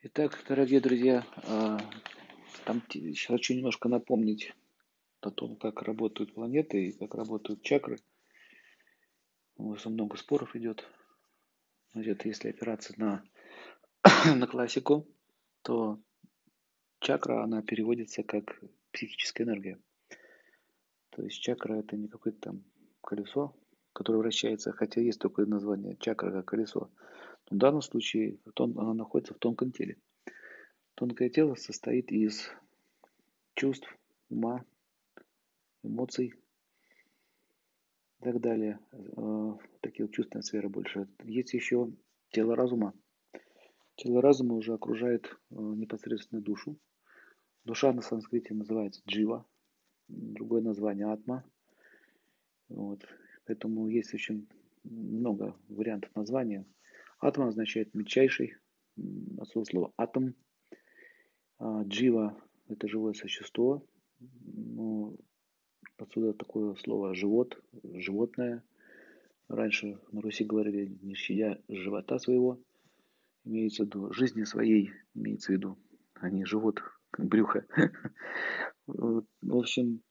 [0.00, 1.76] Итак, дорогие друзья, а,
[2.64, 2.80] там
[3.26, 4.54] хочу немножко напомнить
[5.20, 7.98] о том, как работают планеты и как работают чакры.
[9.56, 10.86] У нас много споров идет.
[11.94, 13.24] Значит, если опираться на,
[14.36, 15.04] на классику,
[15.62, 16.00] то
[17.00, 18.62] чакра, она переводится как
[18.92, 19.80] психическая энергия.
[21.10, 22.64] То есть чакра это не какое-то там
[23.00, 23.52] колесо,
[23.92, 26.88] которое вращается, хотя есть такое название чакра как колесо.
[27.50, 29.96] В данном случае она находится в тонком теле.
[30.94, 32.50] Тонкое тело состоит из
[33.54, 33.88] чувств,
[34.28, 34.64] ума,
[35.82, 36.34] эмоций
[38.20, 38.78] и так далее.
[38.92, 41.08] Э, такие вот чувственные сферы больше.
[41.24, 41.90] Есть еще
[42.30, 42.92] тело разума.
[43.94, 46.76] Тело разума уже окружает э, непосредственно душу.
[47.64, 49.46] Душа на санскрите называется джива,
[50.08, 51.44] другое название атма.
[52.68, 53.06] Вот.
[53.46, 54.46] Поэтому есть очень
[54.84, 56.66] много вариантов названия.
[57.20, 58.54] Атма означает мельчайший,
[59.38, 60.34] отсюда слово атом.
[61.58, 63.84] А джива– это живое существо.
[64.20, 65.18] Ну,
[65.96, 68.62] отсюда такое слово живот, животное.
[69.48, 72.62] Раньше на Руси говорили, не щадя живота своего,
[73.44, 75.78] имеется в виду жизни своей, имеется в виду,
[76.14, 76.80] а не живот,
[77.16, 77.66] брюхо.
[78.86, 80.02] В общем,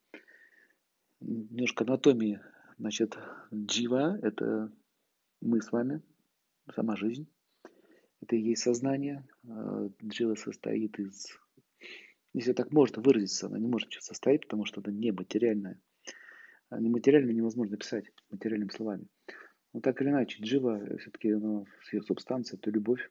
[1.21, 2.41] немножко анатомии.
[2.79, 3.17] Значит,
[3.53, 4.73] джива– это
[5.39, 6.01] мы с вами–
[6.73, 7.27] сама жизнь.
[8.21, 9.27] Это и есть сознание.
[10.03, 11.27] Джива состоит из...
[12.33, 15.79] Если так можно выразиться, она не может ничего состоять, потому что это нематериальное.
[16.69, 19.07] А нематериально невозможно писать материальными словами.
[19.73, 23.09] Но так или иначе, джива, все-таки она, ее субстанция, это любовь,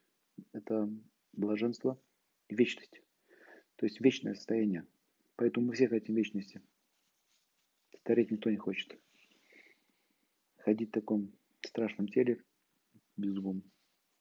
[0.53, 0.91] это
[1.33, 1.99] блаженство
[2.49, 3.03] и вечность.
[3.77, 4.87] То есть вечное состояние.
[5.37, 6.61] Поэтому мы все хотим вечности.
[8.01, 8.99] Стареть никто не хочет.
[10.59, 12.43] Ходить в таком страшном теле,
[13.17, 13.63] безумом.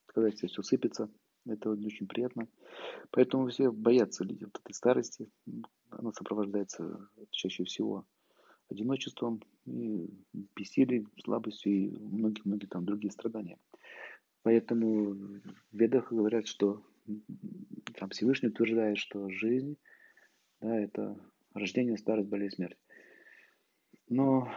[0.07, 1.09] Когда тебе все сыпется,
[1.45, 2.47] это не очень приятно.
[3.11, 5.29] Поэтому все боятся люди вот этой старости.
[5.89, 8.05] Она сопровождается чаще всего
[8.69, 10.09] одиночеством, и
[10.55, 13.57] бессилием, слабостью и многие-многие там другие страдания.
[14.41, 15.41] Поэтому в
[15.71, 16.83] ведах говорят, что
[17.95, 19.77] там Всевышний утверждает, что жизнь
[20.61, 21.19] да, это
[21.53, 22.77] рождение, старость, болезнь, смерть.
[24.07, 24.49] Но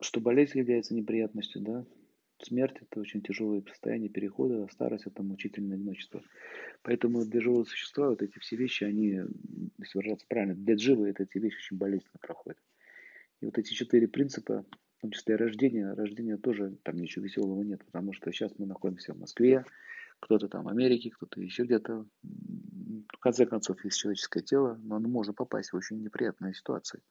[0.00, 1.86] что болезнь является неприятностью, да,
[2.44, 6.22] Смерть– это очень тяжелое состояние перехода, а старость– это мучительное одиночество.
[6.82, 9.20] Поэтому для живого существа вот эти все вещи, они,
[9.78, 12.58] если выражаться правильно, для дживы это эти вещи очень болезненно проходят.
[13.40, 14.64] И вот эти четыре принципа,
[14.98, 19.14] в том числе рождение, рождение тоже там ничего веселого нет, потому что сейчас мы находимся
[19.14, 19.64] в Москве,
[20.18, 22.06] кто-то там в Америке, кто-то еще где-то.
[22.22, 27.02] В конце концов, есть человеческое тело, но оно может попасть в очень неприятные ситуации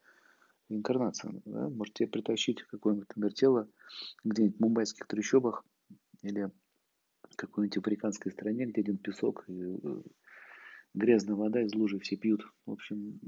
[0.78, 1.42] инкарнация.
[1.46, 1.70] Да?
[1.70, 3.70] Можете притащить какое-нибудь, например, тело
[4.24, 5.66] где-нибудь в мумбайских трещобах
[6.22, 6.52] или
[7.36, 10.02] какой-нибудь африканской стране, где один песок и э,
[10.94, 12.44] грязная вода из лужи все пьют.
[12.66, 13.20] В общем,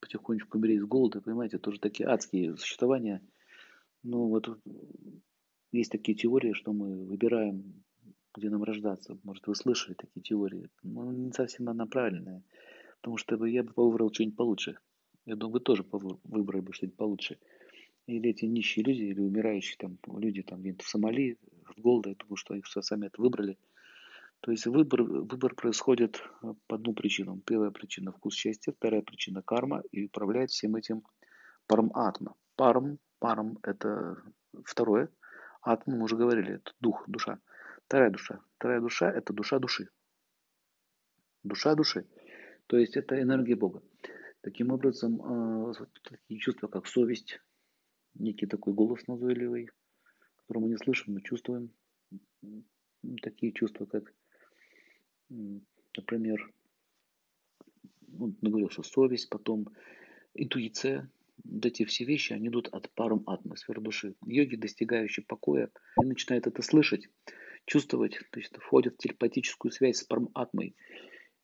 [0.00, 3.22] потихонечку умереть с голода, понимаете, тоже такие адские существования.
[4.02, 4.60] Ну вот
[5.70, 7.84] есть такие теории, что мы выбираем,
[8.34, 9.18] где нам рождаться.
[9.22, 10.68] Может, вы слышали такие теории.
[10.82, 12.42] Но ну, не совсем она правильная.
[13.00, 14.78] Потому что я бы выбрал что-нибудь получше.
[15.24, 15.84] Я думаю, вы тоже
[16.24, 17.38] выбрали бы что-нибудь получше.
[18.06, 22.16] Или эти нищие люди, или умирающие там люди там где-то в Сомали, в голода, я
[22.16, 23.56] думаю, что их сами это выбрали.
[24.40, 27.40] То есть выбор, выбор происходит э, по двум причинам.
[27.42, 31.04] Первая причина– вкус счастья, вторая причина– карма, и управляет всем этим
[31.68, 32.34] парам атма.
[32.56, 34.16] Парам, парам– это
[34.64, 35.10] второе.
[35.62, 37.38] Атма, мы уже говорили, это дух, душа.
[37.86, 38.40] Вторая душа.
[38.56, 39.88] Вторая душа– это душа души.
[41.44, 42.04] Душа души.
[42.66, 43.80] То есть это энергия Бога.
[44.42, 45.72] Таким образом, а,
[46.02, 47.40] такие чувства, как совесть,
[48.14, 49.70] некий такой голос назойливый,
[50.36, 51.70] который мы не слышим, но чувствуем.
[53.22, 54.12] Такие чувства, как,
[55.28, 56.52] например,
[58.08, 59.68] ну, говорил, что совесть, потом
[60.34, 61.08] интуиция,
[61.44, 64.16] вот эти все вещи, они идут от парам атмосфер души.
[64.26, 67.08] Йоги, достигающие покоя, они начинают это слышать,
[67.64, 70.74] чувствовать, то есть входят в телепатическую связь с парам атмой.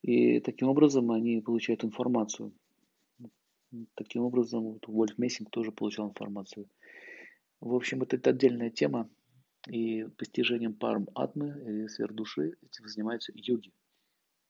[0.03, 2.53] И таким образом они получают информацию.
[3.95, 6.69] Таким образом, вот Вольф Мессинг тоже получал информацию.
[7.61, 9.11] В общем, это, это отдельная тема.
[9.67, 13.73] И постижением парм атмы или сфер этим занимаются йоги.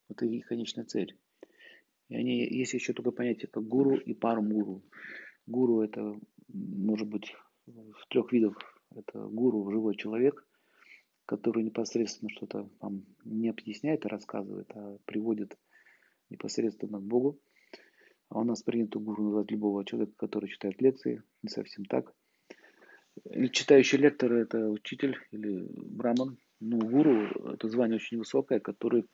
[0.09, 1.19] Это их конечная цель.
[2.09, 4.82] И они, есть еще только понятие, как гуру и парам гуру.
[5.47, 6.15] Гуру это
[6.49, 7.35] может быть
[7.67, 8.56] в трех видах.
[8.94, 10.47] Это гуру, живой человек,
[11.26, 15.59] который непосредственно что-то там не объясняет и рассказывает, а приводит
[16.31, 17.38] непосредственно к Богу.
[18.28, 21.22] А у нас принято гуру называть любого человека, который читает лекции.
[21.42, 22.12] Не совсем так.
[23.52, 29.04] Читающий лектор– это учитель или браман, Ну, гуру– это звание очень высокое, которое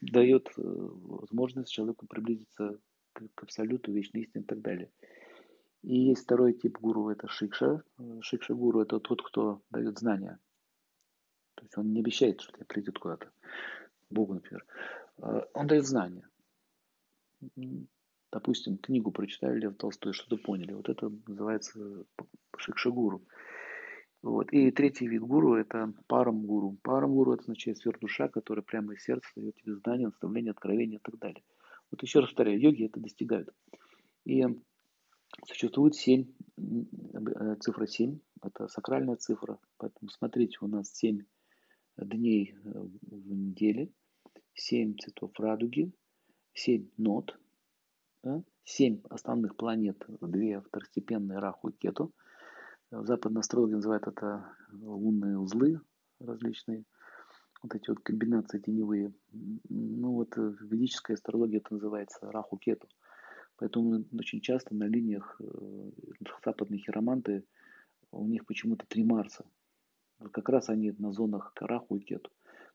[0.00, 2.78] дает э, возможность человеку приблизиться
[3.12, 4.90] к абсолюту, вечной истине и так далее.
[5.82, 7.82] И есть второй тип гуру– это шикша.
[8.20, 10.38] Шикша гуру– это тот, кто дает знания.
[11.54, 13.30] То есть он не обещает, что придет куда-то.
[14.10, 14.66] Богу, например.
[15.18, 16.28] А, он дает знания.
[18.32, 20.72] Допустим, книгу прочитали Лев Толстой, что-то поняли.
[20.72, 22.04] Вот это называется
[22.56, 23.22] шикша-гуру.
[24.22, 24.52] Вот.
[24.52, 26.76] И третий вид гуру– это парам гуру.
[26.82, 31.02] Парам гуру– это означает сверхдуша, которая прямо из сердца дает тебе знания, наставления, откровения и
[31.02, 31.44] так далее.
[31.90, 33.48] Вот еще раз повторяю, йоги это достигают.
[34.24, 34.44] И
[35.46, 41.20] существует семь, э, цифра 7, это сакральная цифра, поэтому смотрите, у нас 7
[41.96, 43.90] дней э, в неделе,
[44.54, 45.92] 7 цветов радуги,
[46.54, 47.38] 7 нот,
[48.26, 52.12] да, 7 основных планет, 2 второстепенные Раху и Кету–
[52.90, 55.80] в западной астрологии называют это лунные узлы
[56.20, 56.84] различные.
[57.62, 59.12] Вот эти вот комбинации теневые.
[59.32, 62.88] Ну вот в ведической астрологии это называется раху-кету.
[63.56, 65.90] Поэтому очень часто на линиях э,
[66.44, 67.44] западные хироманты,
[68.12, 69.44] у них почему-то три Марса.
[70.32, 72.30] Как раз они на зонах Раху и Кету.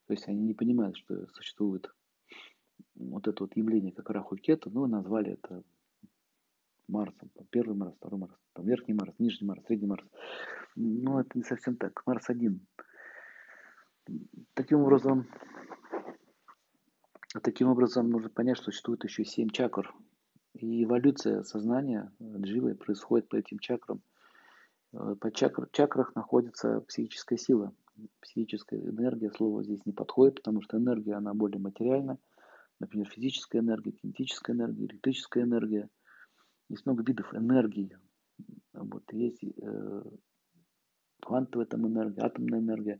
[0.07, 1.94] То есть они не понимают, что существует
[2.95, 5.63] вот это вот явление, как Раху и Кету, но назвали это
[6.88, 7.30] Марсом.
[7.36, 10.06] Там, первый Марс, второй Марс, там, верхний Марс, нижний Марс, средний Марс.
[10.75, 12.01] Но это не совсем так.
[12.06, 12.66] Марс один.
[14.54, 15.28] Таким образом,
[17.42, 19.94] таким образом нужно понять, что существует еще семь чакр.
[20.54, 24.01] И эволюция сознания дживы происходит по этим чакрам.
[24.94, 27.74] Э, по чакр, чакрах находится психическая сила.
[28.22, 32.18] Психическая энергия, слово здесь не подходит, потому что энергия, она более материальна.
[32.81, 35.89] Например, физическая энергия, кинетическая энергия, электрическая энергия–
[36.72, 37.98] есть много видов энергии.
[38.74, 40.04] Вот, есть э,
[41.19, 43.00] квантовая там энергия, атомная энергия.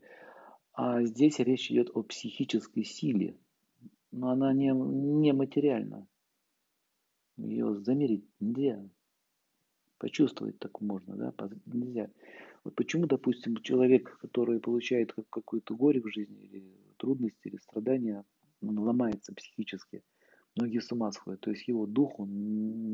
[0.74, 3.36] А здесь речь идет о психической силе.
[4.10, 6.06] Но она не, не материальна.
[7.38, 8.86] Ее замерить нельзя.
[9.96, 11.32] Почувствовать так можно, да?
[11.64, 12.10] Нельзя.
[12.64, 18.24] Вот почему, допустим, человек, который получает какое-то горе в жизни, или трудности, или страдания,
[18.62, 20.02] он ломается психически–
[20.54, 21.40] Многие с ума сходят.
[21.40, 22.28] То есть его дух, он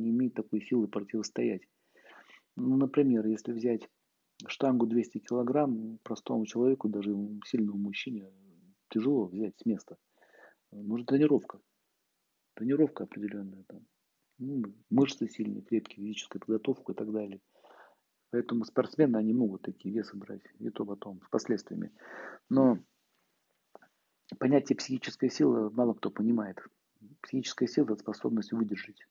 [0.00, 1.62] не имеет такой силы противостоять.
[2.56, 3.88] Ну, например, если взять
[4.46, 7.10] штангу 200 килограмм, простому человеку, даже
[7.44, 8.30] сильному мужчине,
[8.90, 9.96] тяжело взять с места.
[10.70, 11.60] Нужна тренировка.
[12.54, 13.64] Тренировка определенная.
[13.64, 13.86] Там.
[14.38, 17.40] Ну, мышцы сильные, крепкие, физическая подготовка и так далее.
[18.30, 21.90] Поэтому спортсмены, они могут такие весы брать, и то потом, с последствиями.
[22.50, 22.78] Но
[24.36, 26.58] понятие психической силы мало кто понимает.
[27.22, 29.06] Психическая сила– это способность выдержать.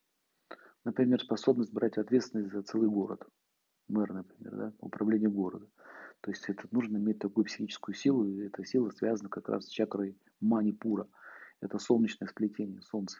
[0.83, 3.27] Например, способность брать ответственность за целый город.
[3.87, 5.69] Мэр, например, да, управление городом.
[6.21, 9.69] То есть это нужно иметь такую психическую силу, и эта сила связана как раз с
[9.69, 11.07] чакрой Манипура.
[11.61, 13.19] Это солнечное сплетение, солнце.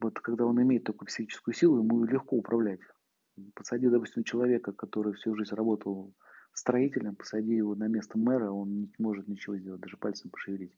[0.00, 2.80] Вот когда он имеет такую психическую силу, ему легко управлять.
[3.54, 6.14] Посади, допустим, человека, который всю жизнь работал
[6.52, 10.72] строителем, посади его на место мэра, он не может ничего сделать, даже пальцем пошевелить.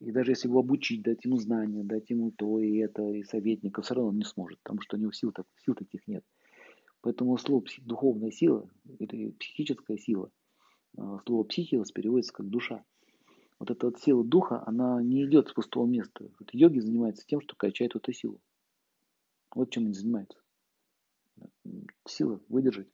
[0.00, 3.82] И даже если его обучить, дать ему знания, дать ему то и это, и советника,
[3.82, 6.24] все равно он не сможет, потому что у него сил, так, сил таких нет.
[7.00, 8.68] Поэтому слово духовная сила
[8.98, 10.30] или психическая сила,
[10.96, 12.84] а, слово психиос переводится как душа.
[13.58, 16.30] Вот эта вот сила духа, она не идет с пустого места.
[16.38, 18.40] Вот йоги занимаются тем, что качают эту силу.
[19.54, 20.38] Вот чем они занимаются.
[22.06, 22.88] Сила выдержать.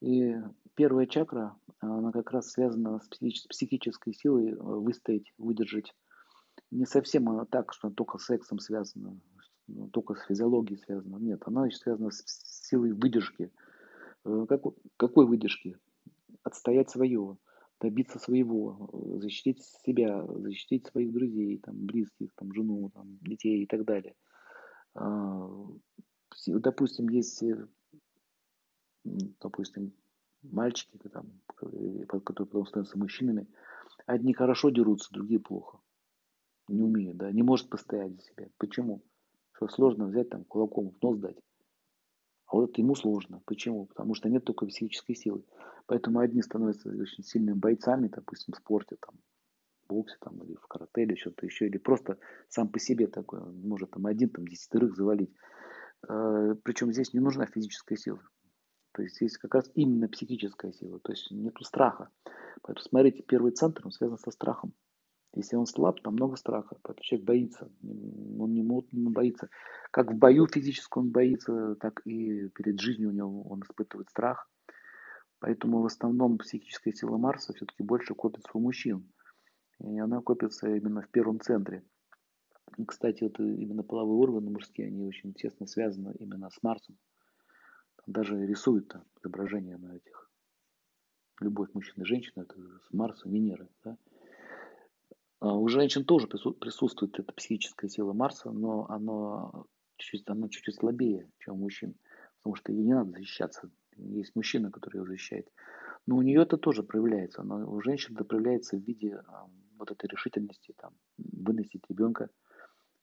[0.00, 0.34] И
[0.74, 3.08] первая чакра, она как раз связана с
[3.48, 5.94] психической силой выстоять, выдержать
[6.70, 9.18] не совсем так, что только с сексом связано,
[9.68, 11.16] ну, только с физиологией связано.
[11.18, 12.24] Нет, она еще связана с
[12.68, 13.50] силой выдержки.
[14.24, 14.62] Э, как,
[14.96, 15.78] какой выдержки?
[16.42, 17.36] Отстоять свое,
[17.80, 18.90] добиться своего,
[19.20, 24.14] защитить себя, защитить своих друзей, там, близких, там, жену, там, детей и так далее.
[24.94, 25.48] А,
[26.46, 27.66] допустим, есть, э,
[29.40, 29.92] допустим,
[30.42, 31.26] мальчики, там,
[32.08, 33.46] которые потом становятся мужчинами,
[34.06, 35.78] одни хорошо дерутся, другие плохо
[36.68, 38.48] не умеет, да, не может постоять за себя.
[38.58, 39.02] Почему?
[39.52, 41.38] Что сложно взять там кулаком в нос дать.
[42.46, 43.42] А вот это ему сложно.
[43.44, 43.86] Почему?
[43.86, 45.44] Потому что нет только физической силы.
[45.86, 49.16] Поэтому одни становятся очень сильными бойцами, допустим, в спорте, там,
[49.84, 53.40] в боксе там, или в карате, или что-то еще, или просто сам по себе такой,
[53.40, 55.34] он может там один, там, десятерых завалить.
[56.08, 58.20] Э, Причем здесь не нужна физическая сила.
[58.98, 62.10] То есть здесь как раз именно психическая сила, то есть нету страха.
[62.62, 64.72] Поэтому смотрите, первый центр, он связан со страхом.
[65.36, 66.76] Если он слаб, там много страха.
[66.82, 67.70] Поэтому человек боится.
[67.84, 69.50] Он не, может, не боится.
[69.92, 74.50] Как в бою физически он боится, так и перед жизнью у него он испытывает страх.
[75.38, 79.08] Поэтому в основном психическая сила Марса все-таки больше копится у мужчин.
[79.78, 81.84] И она копится именно в первом центре.
[82.76, 86.98] И, кстати, вот именно половые органы мужские, они очень тесно связаны именно с Марсом.
[88.08, 90.30] Даже рисуют там изображения на этих.
[91.40, 93.68] Любовь мужчины и женщины, это с Марса, Венеры.
[93.84, 93.98] Да?
[95.40, 99.66] А у женщин тоже присутствует эта психическая сила Марса, но оно
[99.98, 101.96] чуть-чуть, оно чуть-чуть слабее, чем у мужчин.
[102.38, 103.70] Потому что ей не надо защищаться.
[103.96, 105.52] Есть мужчина, который ее защищает.
[106.06, 107.42] Но у нее это тоже проявляется.
[107.42, 109.22] Но у женщин это проявляется в виде
[109.76, 112.30] вот этой решительности, там, выносить ребенка,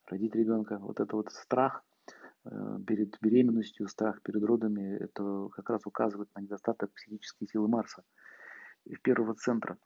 [0.07, 0.79] родить ребенка.
[0.79, 1.84] Вот это вот страх
[2.87, 8.03] перед беременностью, страх перед родами, это как раз указывает на недостаток психической силы Марса
[8.85, 9.77] и первого центра.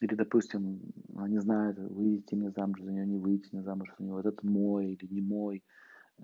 [0.00, 4.14] Или, допустим, не знает, выйдете мне замуж за нее, не выйти мне замуж за нее,
[4.14, 5.62] вот это мой или не мой.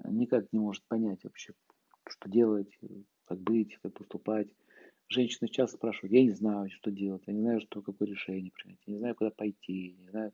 [0.04, 1.54] Никак не может понять вообще,
[2.08, 2.78] что делать,
[3.24, 4.48] как быть, как поступать.
[5.08, 8.80] Женщины часто спрашивают, я не знаю, что делать, я не знаю, что, какое решение принять,
[8.86, 10.32] я не знаю, куда пойти, не знаю,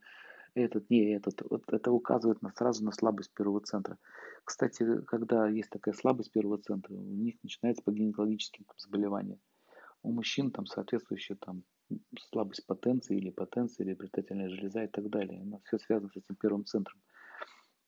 [0.63, 1.43] этот, не этот.
[1.49, 3.99] Вот это указывает на, сразу на слабость первого центра.
[4.45, 9.39] Кстати, когда есть такая слабость первого центра, у них начинается по гинекологическим заболеваниям.
[10.03, 11.65] У мужчин там соответствующая там
[12.31, 15.43] слабость потенции или потенция, или предстательная железа и так далее.
[15.43, 17.01] Она все связано с этим первым центром.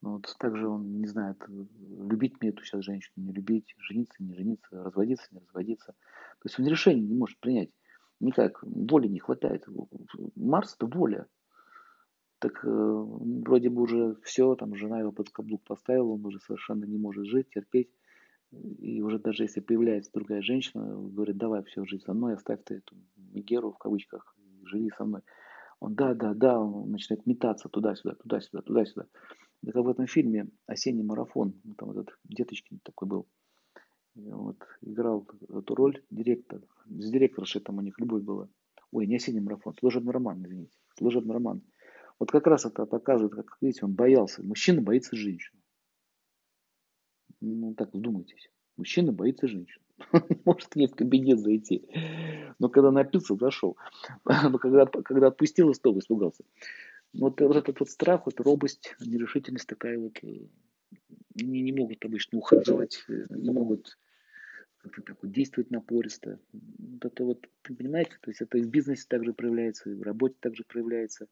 [0.00, 4.68] Вот также он не знает, любить мне эту сейчас женщину, не любить, жениться, не жениться,
[4.84, 5.92] разводиться, не разводиться.
[5.92, 7.70] То есть он решение не может принять.
[8.20, 9.64] Никак, воли не хватает.
[10.37, 11.26] Марс это воля.
[12.38, 16.85] Так э, вроде бы уже все, там жена его под каблук поставила, он уже совершенно
[16.85, 17.90] не может жить, терпеть.
[18.52, 22.76] И уже даже если появляется другая женщина, говорит, давай все, жить со мной, оставь ты
[22.76, 25.23] эту Мегеру в кавычках, живи со мной.
[25.80, 29.07] Он, да, да, да, он начинает метаться туда-сюда, туда-сюда, туда-сюда.
[29.62, 33.26] Это как в этом фильме «Осенний марафон», там этот Деточкин такой был,
[34.14, 38.49] вот, играл эту роль директор, с директоршей там у них любовь была.
[38.92, 41.62] Ой, не «Осенний марафон», служебный роман, извините, служебный роман.
[42.18, 44.42] Вот как раз это показывает, как видите, он боялся.
[44.42, 45.54] Мужчина боится женщин.
[47.40, 48.50] Ну, так вдумайтесь.
[48.76, 49.80] Мужчина боится женщин.
[50.44, 51.84] Может не в кабинет зайти.
[52.58, 53.76] Но когда напился, зашел.
[54.25, 56.44] Но когда, когда отпустил, стол испугался.
[57.14, 60.46] Вот, вот этот вот страх, вот робость, нерешительность такая вот, э,
[61.37, 63.98] не, не могут обычно ухаживать, э, не могут
[64.76, 66.38] как-то так вот действовать напористо.
[66.52, 70.37] Вот это вот, понимаете, то есть это и в бизнесе также проявляется, и в работе
[70.40, 71.28] также проявляется.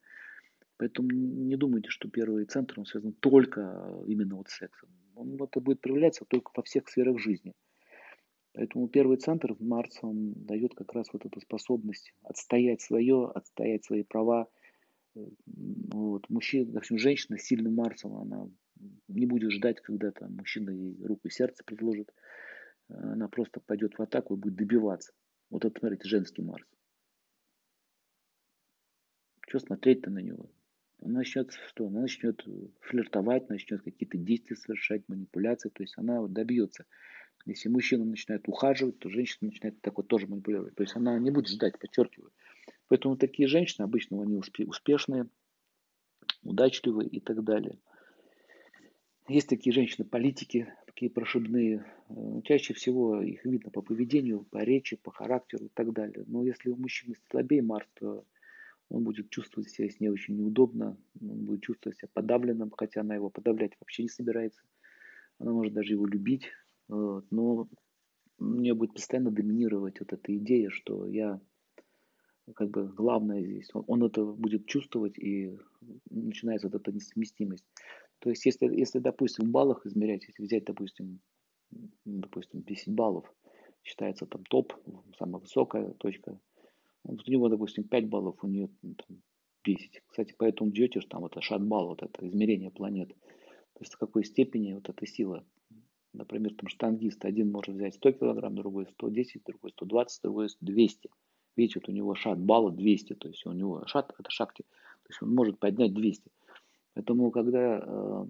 [0.77, 4.89] Поэтому не думайте, что первый центр, он связан только именно вот с сексом.
[5.15, 7.53] Он это будет проявляться только во всех сферах жизни.
[8.53, 13.85] Поэтому первый центр в Марс, он дает как раз вот эту способность отстоять свое, отстоять
[13.85, 14.47] свои права,
[15.15, 16.29] вот.
[16.29, 18.49] Мужчина, в общем, женщина с сильным Марсом, она
[19.07, 22.13] не будет ждать, когда там мужчина ей руку и сердце предложит.
[22.89, 25.13] Она просто пойдет в атаку и будет добиваться.
[25.49, 26.67] Вот это, смотрите, женский Марс.
[29.47, 30.51] Что смотреть-то на него?
[31.01, 31.87] Она начнет что?
[31.87, 32.43] Она начнет
[32.81, 35.69] флиртовать, начнет какие-то действия совершать, манипуляции.
[35.69, 36.85] То есть она добьется.
[37.45, 40.75] Если мужчина начинает ухаживать, то женщина начинает так вот тоже манипулировать.
[40.75, 42.31] То есть она не будет ждать, подчеркиваю.
[42.87, 45.29] Поэтому такие женщины обычно они успешные,
[46.43, 47.79] удачливые и так далее.
[49.27, 51.85] Есть такие женщины-политики, такие прошибные.
[52.09, 56.23] Э, чаще всего их видно по поведению, по речи, по характеру и так далее.
[56.27, 58.23] Но если у мужчины слабее Марс, то
[58.89, 63.15] он будет чувствовать себя с ней очень неудобно, он будет чувствовать себя подавленным, хотя она
[63.15, 64.61] его подавлять вообще не собирается.
[65.39, 66.49] Она может даже его любить,
[66.87, 67.67] но
[68.39, 71.39] у нее будет постоянно доминировать вот эта идея, что я
[72.55, 73.69] как бы главное здесь.
[73.73, 75.57] Он, он это будет чувствовать и
[76.09, 77.65] начинается вот эта несовместимость.
[78.19, 81.19] То есть, если, если, допустим, в баллах измерять, если взять, допустим,
[82.05, 83.31] допустим, 10 баллов,
[83.83, 84.73] считается там топ,
[85.17, 86.39] самая высокая точка,
[87.07, 89.21] вот у него, допустим, 5 баллов, у нее там,
[89.65, 90.01] 10.
[90.07, 93.09] Кстати, поэтому что там это шат-балл, вот это измерение планет.
[93.09, 95.45] То есть в какой степени вот эта сила.
[96.13, 101.09] Например, там штангист один может взять 100 килограмм, другой 110, другой 120, другой 200.
[101.55, 105.09] Видите, вот у него шат балла 200, то есть у него шат, это шахти, то
[105.09, 106.31] есть он может поднять 200.
[106.93, 108.25] Поэтому, когда э,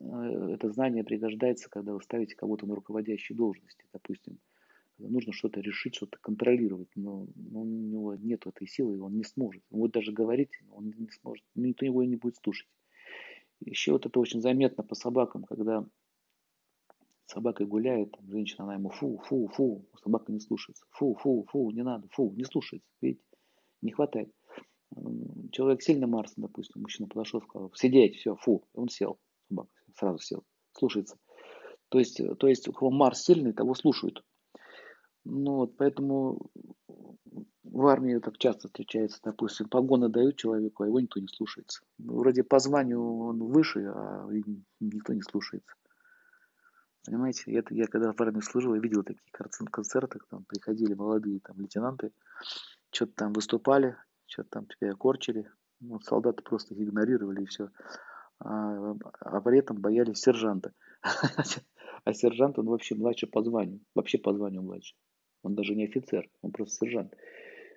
[0.00, 4.38] э, это знание пригождается, когда вы ставите кого-то на руководящей должности, допустим,
[4.98, 9.24] нужно что-то решить, что-то контролировать, но, но у него нет этой силы, и он не
[9.24, 9.62] сможет.
[9.70, 12.68] Он будет даже говорить, он не сможет, никто его не будет слушать.
[13.60, 15.86] Еще вот это очень заметно по собакам, когда
[17.26, 20.84] собакой гуляет, там, женщина, она ему фу, фу, фу, собака не слушается.
[20.90, 22.88] Фу, фу, фу, не надо, фу, не слушается.
[23.00, 23.24] Видите,
[23.80, 24.32] не хватает.
[25.50, 30.18] Человек сильно Марс, допустим, мужчина подошел, сказал, сидеть, все, фу, и он сел, собака сразу
[30.18, 31.18] сел, слушается.
[31.88, 34.24] То есть, то есть у кого Марс сильный, того слушают.
[35.24, 36.50] Ну вот, поэтому
[37.62, 41.82] в армии так часто встречается, допустим, погоны дают человеку, а его никто не слушается.
[41.98, 44.28] Вроде по званию он выше, а
[44.80, 45.74] никто не слушается.
[47.06, 49.22] Понимаете, это я когда в армии служил, я видел такие
[49.70, 52.12] концерты, там приходили молодые там лейтенанты,
[52.90, 55.50] что-то там выступали, что-то там тебя корчили,
[55.80, 57.70] ну, солдаты просто их игнорировали и все.
[58.38, 60.72] А, а при этом боялись сержанта.
[62.06, 64.94] А сержант, он вообще младше по званию, вообще по званию младше.
[65.44, 67.14] Он даже не офицер, он просто сержант.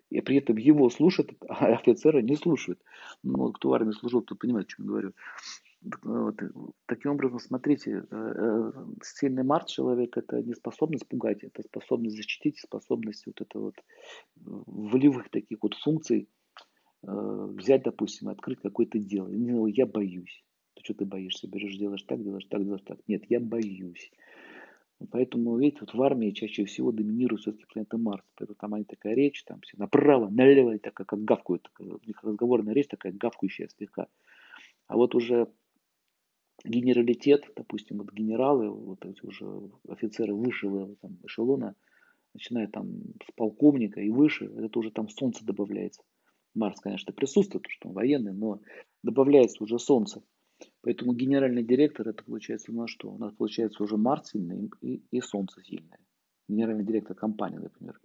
[0.09, 2.79] И при этом его слушают, а офицера не слушают.
[3.23, 5.13] Ну, кто в армии служил, тот понимает, о чем я говорю.
[6.01, 6.35] Вот.
[6.87, 8.71] Таким образом, смотрите, э, э,
[9.03, 13.75] сильный март человека– это не способность пугать, это способность защитить, способность вот это вот
[14.35, 16.29] волевых таких вот функций
[17.03, 19.29] э, взять, допустим, открыть какое-то дело.
[19.67, 20.43] Я боюсь.
[20.73, 21.47] Ты что ты боишься?
[21.47, 22.99] Берешь, делаешь так, делаешь так, делаешь так.
[23.07, 24.11] Нет, я боюсь.
[25.11, 28.25] Поэтому, видите, вот в армии чаще всего доминирует все-таки планета Марс.
[28.35, 31.63] Поэтому там они такая речь, там все направо, налево, и такая, как гавкают.
[31.63, 34.07] Такая, у них разговорная речь такая гавкающая слегка.
[34.87, 35.47] А вот уже
[36.63, 39.45] генералитет, допустим, вот генералы, вот эти уже
[39.87, 41.75] офицеры высшего там, эшелона,
[42.33, 42.87] начиная там
[43.25, 46.03] с полковника и выше, это уже там солнце добавляется.
[46.55, 48.61] Марс, конечно, присутствует, потому что он военный, но
[49.03, 50.23] добавляется уже солнце.
[50.81, 53.11] Поэтому генеральный директор, это получается у нас что?
[53.11, 55.99] У нас получается уже Марс сильный и, и Солнце сильное.
[56.47, 57.99] Генеральный директор компании, например.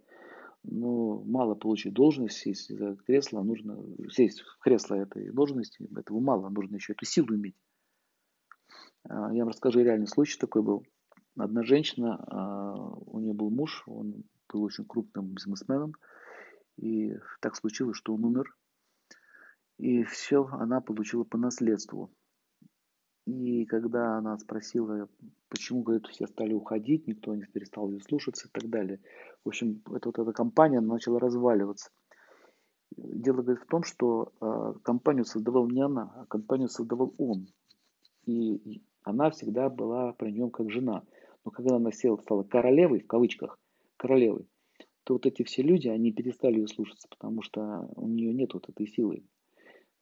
[0.63, 3.77] Но мало получить должность, сесть за кресло, нужно
[4.09, 7.55] сесть в кресло этой должности, этого мало, нужно еще эту силу иметь.
[9.09, 10.85] А, я вам расскажу реальный случай такой был.
[11.37, 15.93] Одна женщина, а, у нее был муж, он был очень крупным бизнесменом,
[16.77, 18.55] и так случилось, что он умер,
[19.77, 22.13] и все она получила по наследству.
[23.25, 25.07] И когда она спросила,
[25.49, 28.99] почему, говорит, все стали уходить, никто не перестал ее слушаться и так далее.
[29.45, 31.89] В общем, эта вот эта компания начала разваливаться.
[32.95, 37.47] Дело, говорит, в том, что э, компанию создавал не она, а компанию создавал он.
[38.25, 41.03] И она всегда была при нем как жена.
[41.45, 43.57] Но когда она села, стала королевой, в кавычках,
[43.97, 44.47] королевой,
[45.05, 48.69] то вот эти все люди, они перестали ее слушаться, потому что у нее нет вот
[48.69, 49.23] этой силы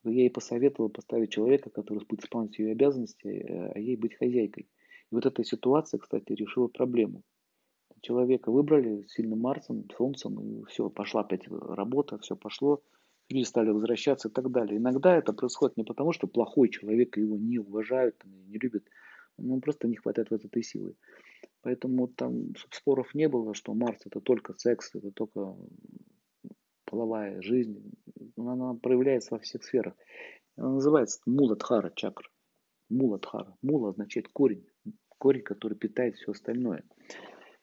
[0.04, 4.68] я ей посоветовал поставить человека, который будет исполнять ее обязанности, э, а ей быть хозяйкой.
[5.10, 7.22] И вот эта ситуация, кстати, решила проблему.
[8.00, 12.82] Человека выбрали сильным Марсом, Солнцем, и все, пошла опять работа, все пошло,
[13.28, 14.78] люди стали возвращаться и так далее.
[14.78, 18.84] Иногда это происходит не потому, что плохой человек, его не уважают, не любят,
[19.38, 20.94] ну, просто не хватает вот этой силы.
[21.62, 25.56] Поэтому там споров не было, что Марс это только секс, это только
[26.92, 27.90] половая жизнь,
[28.36, 29.94] она проявляется во всех сферах.
[30.58, 32.28] Она называется Муладхара чакра.
[32.90, 33.56] Муладхара.
[33.62, 34.66] Мула означает корень.
[35.16, 36.84] Корень, который питает все остальное.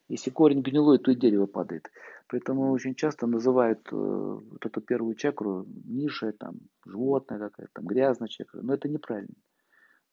[0.08, 1.92] Если корень гнилой, то и дерево падает.
[2.28, 6.56] Поэтому очень часто называют э, вот эту первую чакру низшая, там,
[6.88, 8.64] животное какая-то, там, грязная чакра.
[8.64, 9.36] Но это неправильно.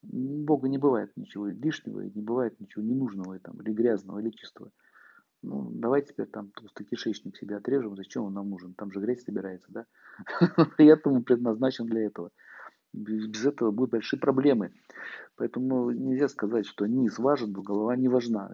[0.02, 4.28] У Бога не бывает ничего лишнего, и не бывает ничего ненужного, там, или грязного, или
[4.28, 4.72] чистого.
[5.42, 8.74] Ну, давай теперь там толстый кишечник себе отрежем, зачем он нам нужен?
[8.74, 9.86] Там же грязь собирается, да?
[10.76, 12.30] При этом он предназначен для этого.
[12.92, 14.72] Без этого будут большие проблемы.
[15.36, 18.50] Поэтому нельзя сказать, что низ важен, голова не важна.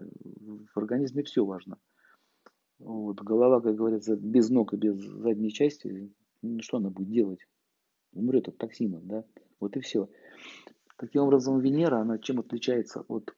[0.73, 1.77] В организме все важно.
[2.79, 7.39] Вот, голова, как говорится, без ног и без задней части, ну, что она будет делать?
[8.11, 9.23] Умрет от токсинов, да?
[9.59, 10.09] Вот и все.
[10.97, 13.33] Таким образом, Венера, она чем отличается от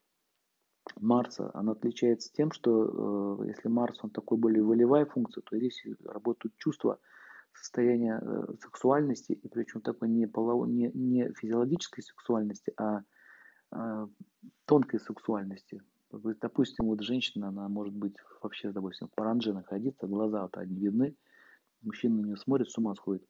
[1.00, 5.84] Марса, она отличается тем, что э, если Марс, он такой более волевая функция, то здесь
[6.06, 7.00] работают чувства,
[7.54, 10.67] состояние э, сексуальности, и причем такой не, полов...
[10.67, 13.02] не, не физиологической сексуальности, а
[13.71, 14.08] э,
[14.65, 15.82] тонкой сексуальности.
[16.12, 21.15] Допустим, вот женщина, она может быть вообще, допустим, в паранже находиться, глаза вот одни видны,
[21.82, 23.26] мужчина на нее смотрит, с ума сходит.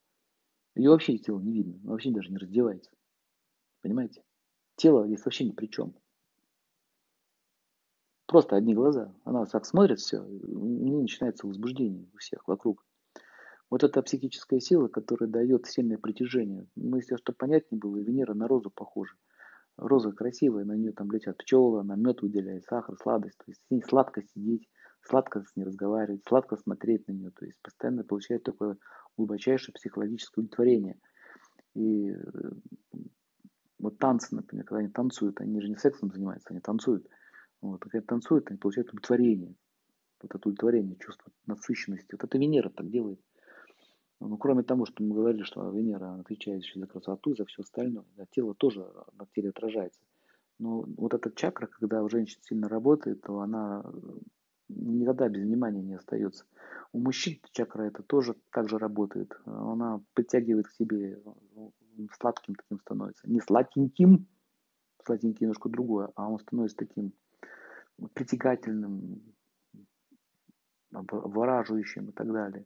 [0.76, 2.91] Ее вообще тело не видно, вообще даже не раздевается.
[3.82, 4.24] Понимаете?
[4.76, 5.96] Тело здесь вообще ни при чем.
[8.36, 9.13] Просто одни глаза.
[9.24, 12.84] Она так смотрит все, и начинается возбуждение у всех вокруг.
[13.69, 16.67] Вот эта психическая сила, которая дает сильное притяжение.
[16.76, 19.15] Мы, если что понять не было, Венера на розу похожа.
[19.78, 23.38] Роза красивая, на нее там летят пчелы, она мед выделяет, сахар, сладость.
[23.38, 24.67] То есть с ней сладко сидеть,
[25.00, 27.32] сладко с ней разговаривать, сладко смотреть на нее.
[27.32, 28.76] То есть постоянно получает такое
[29.15, 31.00] глубочайшее психологическое удовлетворение.
[31.74, 32.17] И э,
[33.80, 37.08] вот танцы, например, когда они танцуют, они же не сексом занимаются, они танцуют.
[37.65, 39.56] Вот, когда танцуют, они получают удовлетворение.
[40.21, 42.13] Вот это удовлетворение, чувство насыщенности.
[42.13, 43.19] Вот это Венера так делает.
[44.19, 48.06] Ну, кроме того, что мы говорили, что Венера отвечает еще за красоту за все остальное.
[48.15, 49.99] Да, тело тоже на теле отражается.
[50.60, 53.84] Но вот эта чакра, когда у женщин сильно работает, то она
[54.69, 56.45] никогда без внимания не остается.
[56.93, 59.38] У мужчин чакра это тоже так же работает.
[59.45, 61.21] Она притягивает к себе,
[61.56, 61.73] ну,
[62.19, 63.30] сладким таким становится.
[63.30, 64.28] Не сладеньким,
[65.04, 67.12] сладенький немножко другое, а он становится таким
[68.13, 69.21] притягательным,
[70.91, 72.65] обвораживающим и так далее.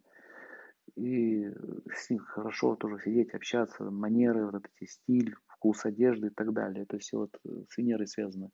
[0.95, 1.45] И
[1.93, 6.83] с ним хорошо тоже сидеть, общаться, манеры, вот эти стиль, вкус одежды и так далее.
[6.83, 7.39] Это все вот
[7.69, 8.49] с Венерой связано.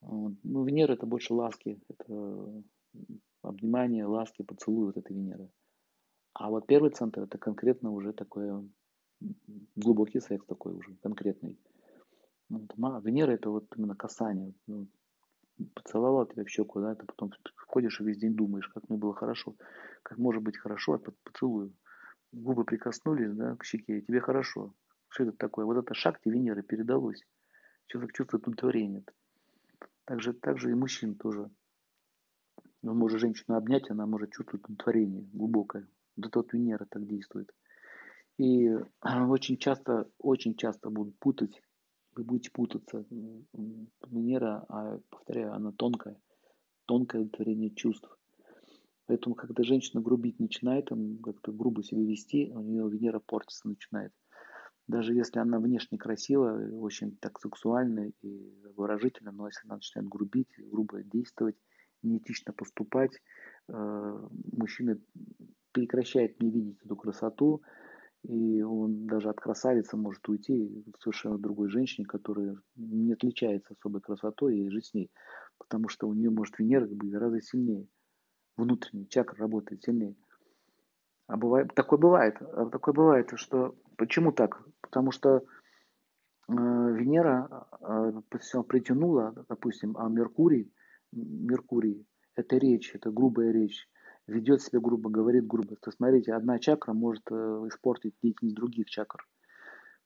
[0.00, 2.62] Ну, Венера это больше ласки, это
[3.42, 5.48] обнимание, ласки, поцелуй вот этой Венеры.
[6.34, 8.68] А вот первый центр это конкретно уже такой
[9.76, 11.58] глубокий секс такой уже, конкретный.
[12.50, 14.52] Венера это вот именно касание.
[15.74, 17.30] Поцеловал тебя в щеку, да, ты потом
[17.66, 19.54] ходишь и весь день думаешь, как мне было хорошо.
[20.02, 21.70] Как может быть хорошо от поцелуя.
[22.32, 24.74] Губы прикоснулись, да, к щеке, и тебе хорошо.
[25.08, 25.64] Что это такое?
[25.64, 27.22] Вот это шахте Венеры передалось.
[27.86, 29.04] Человек чувствует удовлетворение.
[30.04, 31.50] Также, также и мужчин тоже.
[32.82, 35.88] Он может женщину обнять, она может чувствовать удовлетворение глубокое.
[36.16, 37.54] Вот это вот Венера так действует.
[38.38, 38.68] И
[39.02, 41.62] очень часто, очень часто будут путать,
[42.16, 43.04] вы будете путаться.
[44.06, 46.20] Венера, а, повторяю, она тонкая,
[46.86, 48.08] тонкое удовлетворение чувств.
[49.06, 54.12] Поэтому, когда женщина грубить начинает, он как-то грубо себя вести, у нее Венера портиться начинает.
[54.86, 60.48] Даже если она внешне красивая, очень так сексуальная и выражительная, но если она начинает грубить,
[60.58, 61.56] грубо действовать,
[62.02, 63.12] неэтично поступать,
[63.68, 64.98] э, мужчина
[65.72, 67.62] прекращает не видеть эту красоту,
[68.24, 74.00] и он даже от красавицы может уйти к совершенно другой женщине, которая не отличается особой
[74.00, 75.10] красотой, и жить с ней.
[75.58, 77.86] Потому что у нее может Венера быть гораздо сильнее.
[78.56, 80.16] Внутренний чакра работает сильнее.
[81.26, 82.36] А бывает, такое бывает.
[82.40, 84.62] А такое бывает, что почему так?
[84.80, 85.42] Потому что э,
[86.48, 90.72] Венера э, притянула, допустим, а Меркурий,
[91.12, 92.06] Меркурий,
[92.36, 93.86] это речь, это грубая речь,
[94.26, 95.76] ведет себя грубо, говорит грубо.
[95.76, 97.34] То смотрите, одна чакра может э,
[97.68, 99.26] испортить деятельность других чакр.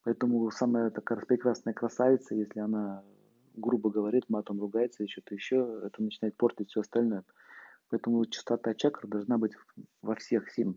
[0.04, 3.04] Поэтому самая такая прекрасная красавица, если она
[3.58, 7.24] грубо говорит, матом ругается, что-то еще, это начинает портить все остальное.
[7.90, 9.52] Поэтому частота чакр должна быть
[10.02, 10.74] во всех семь.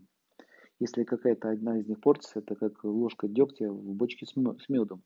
[0.78, 5.02] Если какая-то одна из них портится, это как ложка дегтя в бочке с медом.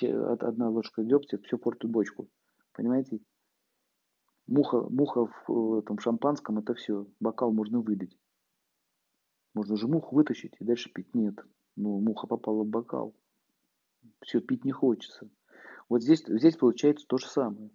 [0.00, 2.28] Одна ложка дегтя все портит бочку.
[2.72, 3.20] Понимаете?
[4.48, 7.06] Муха, муха в этом шампанском это все.
[7.20, 8.18] Бокал можно вылить.
[9.52, 11.14] Можно же муху вытащить и дальше пить.
[11.14, 11.38] Нет.
[11.76, 13.14] Ну, муха попала в бокал.
[14.22, 15.28] Все, пить не хочется.
[15.90, 17.70] Вот здесь, здесь получается то же самое.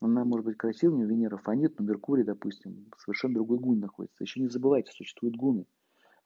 [0.00, 4.22] Она может быть красивой, Венера фонит, но Меркурий, допустим, совершенно другой гун находится.
[4.22, 5.64] Еще не забывайте, существуют гуны.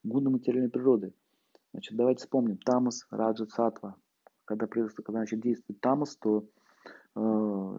[0.03, 1.13] Гуны материальной природы.
[1.71, 2.57] Значит, давайте вспомним.
[2.57, 3.95] Тамас, Раджа, Сатва.
[4.43, 6.45] Когда, когда значит, действует Тамас, то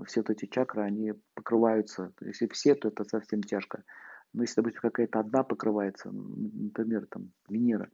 [0.06, 2.12] все вот эти чакры, они покрываются.
[2.20, 3.84] Если все, то это совсем тяжко.
[4.32, 7.90] Но если, допустим, какая-то одна покрывается, например, там Венера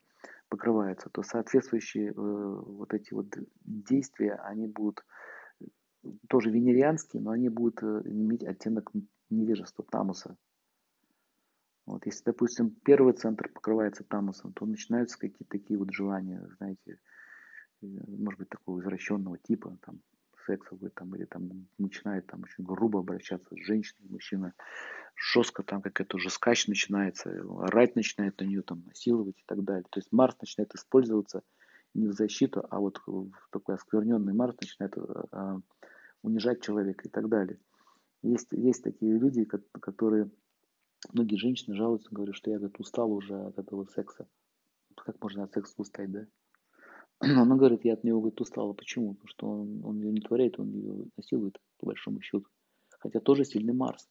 [0.48, 3.26] покрывается, то соответствующие э, вот эти вот
[3.64, 5.04] действия, они будут
[6.28, 8.90] тоже венерианские, но они будут э, иметь оттенок
[9.30, 10.36] невежества, тамуса.
[11.86, 16.98] Вот, если, допустим, первый центр покрывается тамусом, то начинаются какие-то такие вот желания, знаете,
[17.82, 20.00] может быть, такого извращенного типа, там,
[20.44, 24.54] сексовый там, или там начинает там очень грубо обращаться с женщиной, мужчина
[25.16, 27.30] жестко там какая-то уже скач начинается,
[27.60, 29.84] орать начинает на нее, там, насиловать и так далее.
[29.90, 31.42] То есть Марс начинает использоваться
[31.94, 34.94] не в защиту, а вот в такой оскверненный Марс начинает
[35.30, 35.60] а,
[36.22, 37.58] унижать человека и так далее.
[38.22, 40.30] Есть, есть такие люди, которые,
[41.12, 44.26] многие женщины жалуются, говорят, что я говорит, устал уже от этого секса.
[44.96, 46.26] Как можно от секса устать, да?
[47.20, 48.72] Она говорит, я от него говорит, устала.
[48.72, 49.14] Почему?
[49.14, 52.46] Потому что он, он ее не творяет, он ее насилует, по большому счету.
[52.98, 54.08] Хотя тоже сильный Марс.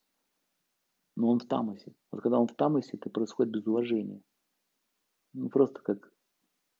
[1.16, 1.94] Но он в Тамасе.
[2.10, 4.20] Вот когда он в Тамасе, это происходит без уважения.
[5.32, 6.12] Ну, просто как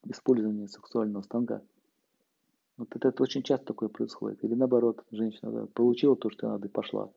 [0.05, 1.61] использование сексуального станка.
[2.77, 4.43] Вот это, это очень часто такое происходит.
[4.43, 7.11] Или наоборот, женщина да, получила то, что надо, и пошла.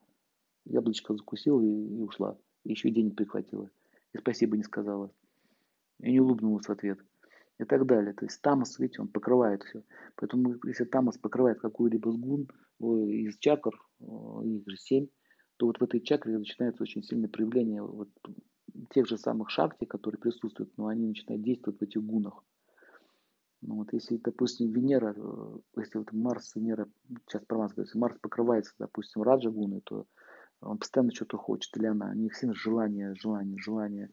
[0.64, 2.36] Яблочко закусила и, и ушла.
[2.64, 3.70] И еще и денег прихватила.
[4.12, 5.10] И спасибо не сказала.
[6.00, 6.98] И не улыбнулась в ответ
[7.58, 8.12] и так далее.
[8.14, 9.82] То есть тамас, видите, он покрывает все.
[10.16, 12.48] Поэтому если тамас покрывает какую-либо сгун
[12.80, 15.08] из чакр, их же семь,
[15.56, 18.08] то вот в этой чакре начинается очень сильное проявление вот
[18.90, 22.44] тех же самых шакти, которые присутствуют, но они начинают действовать в этих гунах.
[23.60, 26.88] Ну, вот если, допустим, Венера, э, если вот Марс, Венера,
[27.26, 30.06] сейчас про Марс говорится, Марс покрывается, допустим, Раджа гуны, то
[30.60, 34.10] он постоянно что-то хочет, или она, они все желание, желание, желание.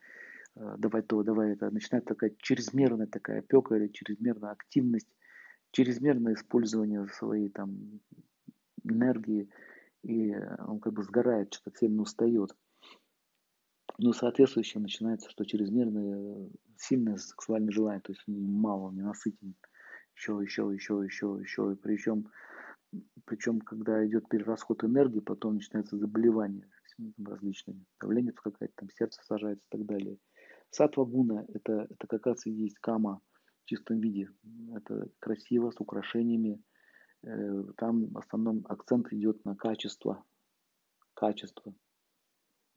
[0.56, 1.70] Э, давай то, давай это.
[1.70, 5.10] Начинает такая чрезмерная такая опека или чрезмерная активность,
[5.72, 8.00] чрезмерное использование своей там
[8.84, 9.50] энергии,
[10.04, 10.36] и
[10.68, 12.56] он как бы сгорает, что-то сильно устает.
[13.98, 19.56] Ну, соответствующе начинается, что чрезмерное сильное сексуальное желание, то есть мало, не насытен,
[20.16, 21.72] еще, еще, еще, еще, еще.
[21.72, 22.30] И причем,
[23.26, 26.68] причем, когда идет перерасход энергии, потом начинаются заболевания
[27.24, 30.18] различные, давление какая-то, там сердце сажается и так далее.
[30.70, 33.22] Сатва гуна это, это как раз и есть кама
[33.64, 34.30] в чистом виде.
[34.74, 36.62] Это красиво, с украшениями.
[37.24, 40.24] Э, там в основном акцент идет на качество.
[41.14, 41.74] Качество.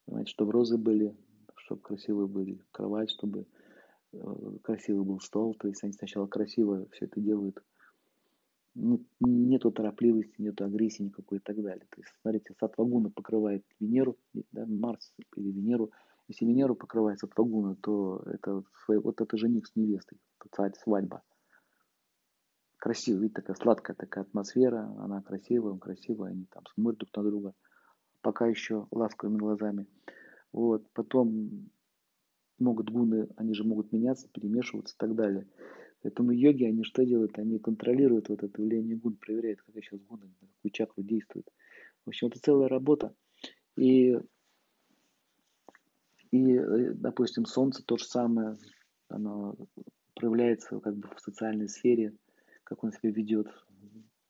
[0.06, 1.14] Понимаете, чтобы розы были,
[1.56, 3.46] чтобы красивые были, кровать, чтобы
[4.12, 4.18] э,
[4.62, 5.54] красивый был стол.
[5.54, 7.62] То есть они сначала красиво все это делают.
[8.74, 11.84] Ну, нету торопливости, нету агрессии никакой и так далее.
[11.90, 14.16] То есть, смотрите, сатвагуна покрывает Венеру,
[14.52, 15.90] да, Марс или Венеру.
[16.28, 21.22] Если Венеру покрывает сатвагуна, то это, вот это жених с невестой, это свадьба.
[22.76, 27.22] Красивая, видите, такая сладкая такая атмосфера, она красивая, он красивый, они там смотрят друг на
[27.24, 27.54] друга
[28.20, 29.86] пока еще ласковыми глазами.
[30.52, 30.84] Вот.
[30.92, 31.70] Потом
[32.58, 35.46] могут гуны, они же могут меняться, перемешиваться и так далее.
[36.02, 37.38] Поэтому йоги, они что делают?
[37.38, 41.48] Они контролируют вот это влияние гун, проверяют, как сейчас гуны, на какую чакру действует.
[42.04, 43.14] В общем, это целая работа.
[43.76, 44.16] И,
[46.30, 48.56] и, э, допустим, солнце то же самое,
[49.08, 49.56] оно
[50.14, 52.14] проявляется как бы в социальной сфере,
[52.64, 53.48] как он себя ведет,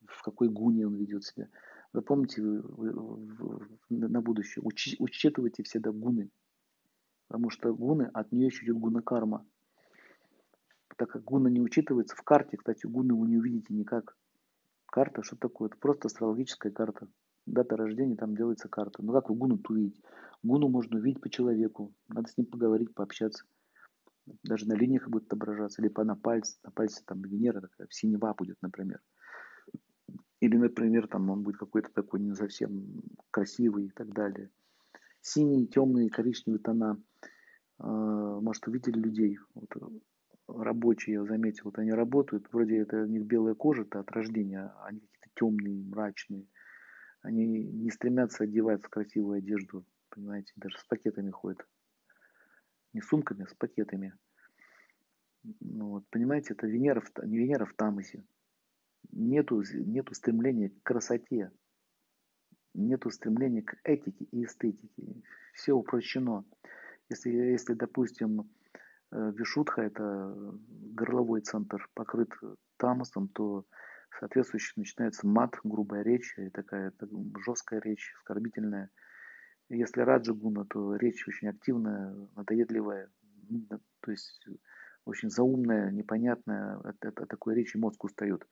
[0.07, 1.49] в какой гуне он ведет себя.
[1.93, 2.93] Вы помните вы,
[3.89, 6.31] на будущее, учи, учитывайте всегда гуны,
[7.27, 9.47] потому что гуны, от нее еще идет гуна карма.
[10.97, 14.17] Так как гуна не учитывается, в карте, кстати, гуны вы не увидите никак.
[14.87, 15.69] Карта, что такое?
[15.69, 17.09] Это просто астрологическая карта.
[17.49, 19.03] Дата рождения, там делается карта.
[19.03, 20.01] Ну как вы гуну увидеть?
[20.43, 21.95] Гуну можно увидеть по человеку.
[22.09, 23.45] Надо с ним поговорить, пообщаться.
[24.45, 25.83] Даже на линиях будет отображаться.
[25.83, 26.59] Либо на пальце.
[26.63, 29.01] На пальце там Венера такая, синева будет, например.
[30.41, 34.51] Или, например, там он будет какой-то такой не совсем красивый и так далее.
[35.21, 37.03] Синие, темные, коричневые тона.
[37.79, 39.71] А, может, увидели людей, вот,
[40.49, 44.61] рабочие, я заметил, вот они работают, вроде это у них белая кожа, это от рождения,
[44.61, 46.47] а они какие-то темные, мрачные.
[47.23, 51.67] Они не стремятся одеваться в красивую одежду, понимаете, даже с пакетами ходят.
[52.93, 54.15] Не сумками, а с пакетами.
[55.61, 58.25] Ну, вот, понимаете, это Венера, не Венера в Тамасе
[59.13, 61.51] нету, нету стремления к красоте,
[62.75, 65.23] нету стремления к этике и эстетике.
[65.55, 66.45] Все упрощено.
[67.09, 68.51] Если, если допустим,
[69.11, 70.35] э, Вишутха– это
[70.95, 72.31] горловой центр, покрыт
[72.77, 73.65] тамосом, то
[74.18, 76.92] соответствующе начинается мат, грубая речь, и такая
[77.44, 78.90] жесткая речь, оскорбительная.
[79.68, 83.11] Если раджагуна, то речь очень активная, надоедливая,
[84.01, 84.47] то есть
[85.05, 86.77] очень заумная, непонятная.
[86.79, 88.47] От, от, от такой речи мозг устает.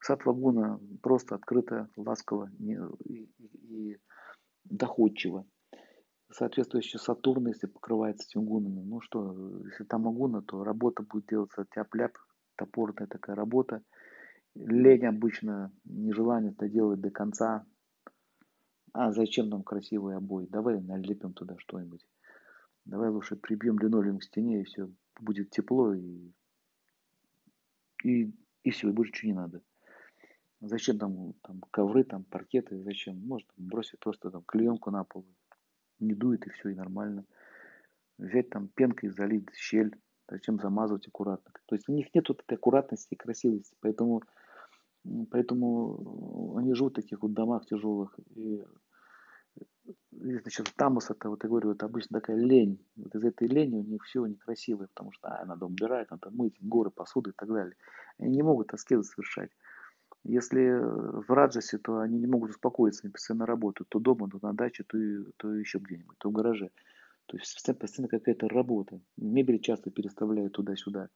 [0.00, 3.30] Сад вагона просто открыто, ласково и, и,
[3.68, 3.98] и
[4.64, 5.46] доходчиво.
[6.30, 11.64] Соответствующий Сатурн, если покрывается этими гунами, ну что, если там агуна, то работа будет делаться
[11.74, 12.18] тяп-ляп,
[12.56, 13.82] топорная такая работа.
[14.54, 17.66] Лень обычно, нежелание это делать до конца.
[18.92, 20.46] А зачем нам красивый обои?
[20.46, 22.06] Давай налепим туда что-нибудь.
[22.84, 24.90] Давай лучше прибьем линолеум к стене, и все,
[25.20, 26.32] будет тепло, и,
[28.04, 29.62] и, и все, и больше ничего не надо.
[30.60, 33.18] Зачем там, там ковры, там паркеты, зачем?
[33.26, 35.26] Может бросить просто там клеенку на пол,
[35.98, 37.24] не дует и все, и нормально.
[38.18, 39.94] Взять там пенкой залить щель,
[40.28, 41.52] зачем замазывать аккуратно.
[41.66, 44.22] То есть у них нет вот этой аккуратности и красивости, поэтому,
[45.30, 48.18] поэтому они живут в таких вот домах тяжелых.
[48.34, 48.62] И,
[50.12, 52.84] и значит, тамус это, вот я говорю, это обычно такая лень.
[52.96, 56.56] Вот из этой лени у них все некрасивое, потому что а, надо убирать, надо мыть
[56.60, 57.76] горы посуды и так далее.
[58.18, 59.50] Они не могут аскезы совершать.
[60.24, 63.90] Если в Раджасе, то они не могут успокоиться, они постоянно работают.
[63.90, 64.98] То дома, то на даче, то,
[65.36, 66.70] то еще где-нибудь, то в гараже.
[67.26, 69.00] То есть постоянно, постоянно какая-то работа.
[69.18, 71.10] Мебель часто переставляют туда-сюда.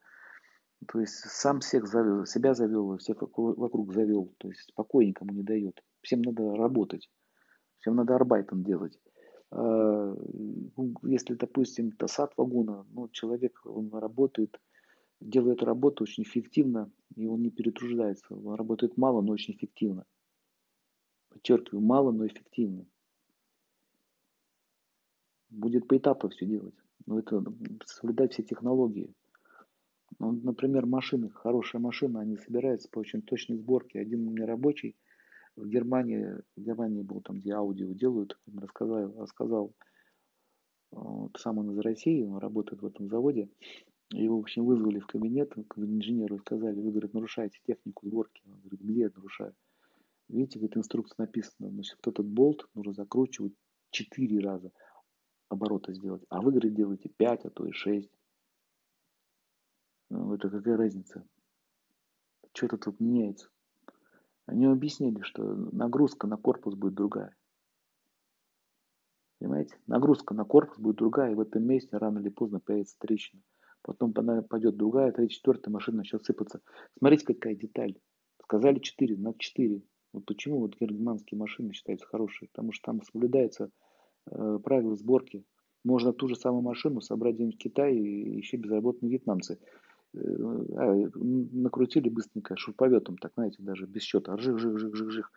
[0.87, 4.33] То есть сам всех завел, себя завел, всех вокруг завел.
[4.39, 5.83] То есть покоя никому не дает.
[6.03, 7.11] Всем надо работать.
[7.79, 8.99] Всем надо арбайтом делать.
[9.51, 10.15] А,
[11.03, 14.59] если, допустим, тасат вагона, ну, человек, он работает
[15.21, 18.35] делает работу очень эффективно, и он не перетруждается.
[18.35, 20.05] Он работает мало, но очень эффективно.
[21.31, 22.87] Подчеркиваю, мало, но эффективно.
[25.51, 26.75] Будет по этапу все делать.
[27.07, 27.43] Но это
[27.87, 29.13] соблюдать все технологии.
[30.21, 34.01] Ну, например, машины, хорошая машина, они собираются по очень точной сборке.
[34.01, 34.97] Один у меня рабочий
[35.55, 39.75] в Германии, в Германии был там, где аудио делают, рассказал, рассказал
[41.37, 43.49] сам он из России, он работает в этом заводе.
[44.11, 48.43] Его, в общем, вызвали в кабинет, к инженеру сказали, вы, говорит, нарушаете технику сборки.
[48.47, 49.55] Он говорит, где я нарушаю?
[50.29, 53.55] Видите, в этой инструкции написано, значит, вот этот болт нужно закручивать
[53.91, 54.73] четыре раза.
[55.49, 58.11] оборота сделать, а в игры делаете 5, а то и 6.
[60.11, 61.25] Ну, это какая разница?
[62.53, 63.49] Что-то тут меняется.
[64.47, 67.37] Они объяснили, что нагрузка на корпус будет другая.
[69.39, 69.77] Понимаете?
[69.87, 73.43] Нагрузка на корпус будет другая, и в этом месте рано или поздно появится трещина.
[73.83, 76.61] Потом пойдет другая, третья, четвертая машина начнет сыпаться.
[76.99, 77.97] Смотрите, какая деталь.
[78.43, 79.83] Сказали 4, на 4.
[80.13, 82.49] Вот почему вот германские машины считаются хорошие?
[82.49, 83.71] Потому что там соблюдается
[84.31, 85.45] э, правила сборки.
[85.85, 89.59] Можно ту же самую машину собрать где-нибудь в Китае и еще безработные вьетнамцы.
[90.15, 94.37] А, накрутили быстренько шурповетом, так знаете, даже без счета.
[94.37, 95.33] Жих, жих, жих, жих, жих.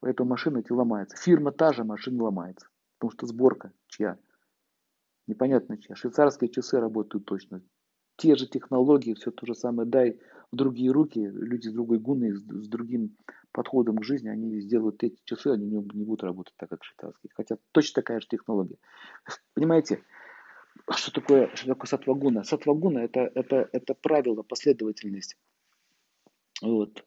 [0.00, 1.16] Поэтому машина эти ломается.
[1.16, 2.68] Фирма та же, машина ломается.
[2.98, 4.18] Потому что сборка чья?
[5.26, 5.94] Непонятно чья.
[5.94, 7.62] Швейцарские часы работают точно.
[8.16, 9.88] Те же технологии, все то же самое.
[9.88, 10.18] Дай
[10.50, 13.16] в другие руки, люди с другой гуной, с, другим
[13.52, 17.30] подходом к жизни, они сделают эти часы, они не будут работать так, как швейцарские.
[17.34, 18.78] Хотя точно такая же технология.
[19.54, 20.02] Понимаете,
[20.96, 22.44] что такое, что такое сатвагуна?
[22.44, 25.36] Сатвагуна это, это, это правило, последовательность.
[26.62, 27.04] Вот.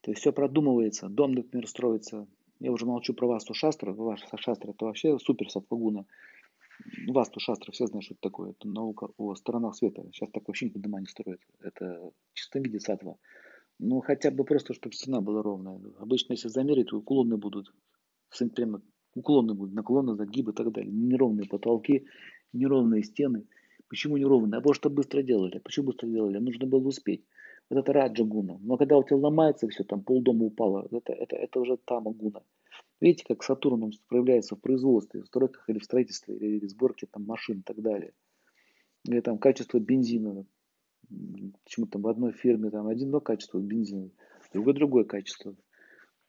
[0.00, 1.08] То есть все продумывается.
[1.08, 2.26] Дом, например, строится
[2.62, 3.92] я уже молчу про Васту Шастра.
[3.92, 6.06] Ваша Шастра это вообще супер сатвагуна.
[7.08, 8.50] Васту Шастра, все знают, что это такое.
[8.50, 10.04] Это наука о сторонах света.
[10.12, 11.40] Сейчас так вообще никто дома не строит.
[11.60, 13.16] Это в чистом виде сатва.
[13.80, 15.80] Ну, хотя бы просто, чтобы стена была ровная.
[15.98, 17.74] Обычно, если замерить, уклоны будут.
[18.54, 18.80] Прямо
[19.16, 20.92] уклоны будут, наклоны, загибы и так далее.
[20.92, 22.06] Неровные потолки,
[22.52, 23.46] неровные стены.
[23.88, 24.58] Почему неровные?
[24.58, 25.58] А потому что быстро делали.
[25.58, 26.38] Почему быстро делали?
[26.38, 27.24] Нужно было успеть.
[27.68, 28.58] Вот это раджа гуна.
[28.60, 32.42] Но когда у тебя ломается все, там полдома упало, это, это, это уже тама гуна.
[33.00, 37.24] Видите, как Сатурн проявляется в производстве, в стройках или в строительстве, или в сборке там,
[37.24, 38.12] машин и так далее.
[39.04, 40.46] Или там качество бензина.
[41.64, 44.10] Почему там в одной фирме там одно качество бензина,
[44.52, 45.54] другое другое качество.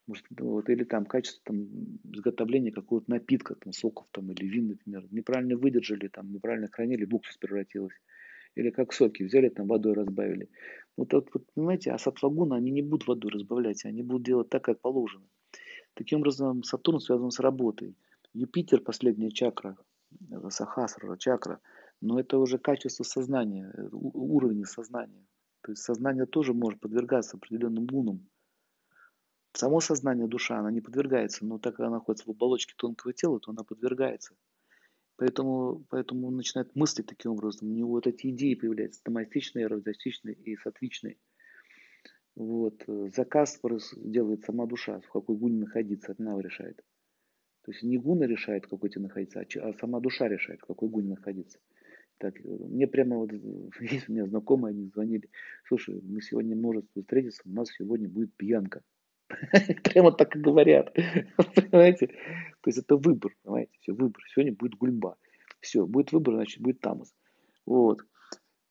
[0.06, 1.68] Может, вот, или там качество там,
[2.04, 5.08] изготовления какого-то напитка, там, соков там, или вин, например.
[5.12, 7.94] Неправильно выдержали, там, неправильно хранили, в уксус превратилось.
[8.56, 10.50] Или как соки взяли, там водой разбавили.
[10.98, 14.64] Вот, вот, вот понимаете, а сатвагуна они не будут водой разбавлять, они будут делать так,
[14.64, 15.26] как положено.
[15.94, 17.96] Таким образом, Сатурн связан с работой.
[18.34, 19.78] Юпитер, последняя чакра,
[20.50, 21.60] Сахасра, чакра,
[22.02, 25.26] но это уже качество сознания, уровень сознания.
[25.62, 28.28] То есть сознание тоже может подвергаться определенным гунам.
[29.56, 33.40] Само сознание, душа, она не подвергается, но так как она находится в оболочке тонкого тела,
[33.40, 34.36] то она подвергается.
[35.16, 37.70] Поэтому, поэтому он начинает мыслить таким образом.
[37.70, 41.18] У него вот эти идеи появляются, томастичные, аэродистичные и сатвичные.
[42.36, 42.84] Вот.
[43.16, 43.60] Заказ
[43.96, 46.84] делает сама душа, в какой гуне находиться, она решает.
[47.64, 50.66] То есть не гуна решает, в какой тебе находиться, а, а сама душа решает, в
[50.66, 51.60] какой гуне находиться.
[52.18, 53.32] Так, мне прямо вот,
[53.80, 55.30] есть у меня знакомые, они звонили,
[55.68, 58.82] слушай, мы сегодня можем встретиться, у нас сегодня будет пьянка.
[59.84, 60.94] Прямо так и говорят.
[61.56, 62.08] Понимаете?
[62.08, 63.72] То есть это выбор, понимаете?
[63.82, 64.22] Все, выбор.
[64.34, 65.18] Сегодня будет гульба.
[65.60, 67.14] Все, будет выбор, значит, будет тамас.
[67.66, 68.02] Вот.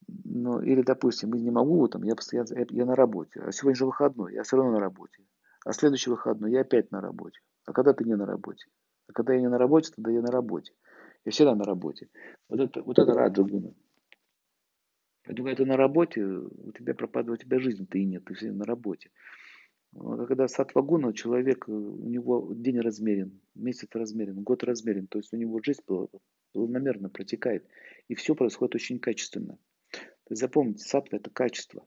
[0.06, 3.76] Ну, или, допустим, я не могу, там, я постоянно, я, я на работе, а сегодня
[3.76, 5.24] же выходной, я все равно на работе.
[5.64, 7.40] А следующий выходной я опять на работе.
[7.64, 8.66] А когда ты не на работе?
[9.08, 10.72] А когда я не на работе, тогда я на работе.
[11.24, 12.08] Я всегда на работе.
[12.48, 13.74] Вот это, вот это раджагуна.
[15.24, 18.34] Поэтому, когда ты на работе, у тебя пропадает, у тебя жизнь, ты и нет, ты
[18.34, 19.10] всегда на работе.
[19.94, 25.32] А когда сатвагуна, человек, э, у него день размерен, месяц размерен, год размерен, то есть
[25.32, 25.82] у него жизнь
[26.52, 27.66] планомерно протекает,
[28.08, 29.58] и все происходит очень качественно.
[29.90, 31.86] То есть запомните, сатва это качество.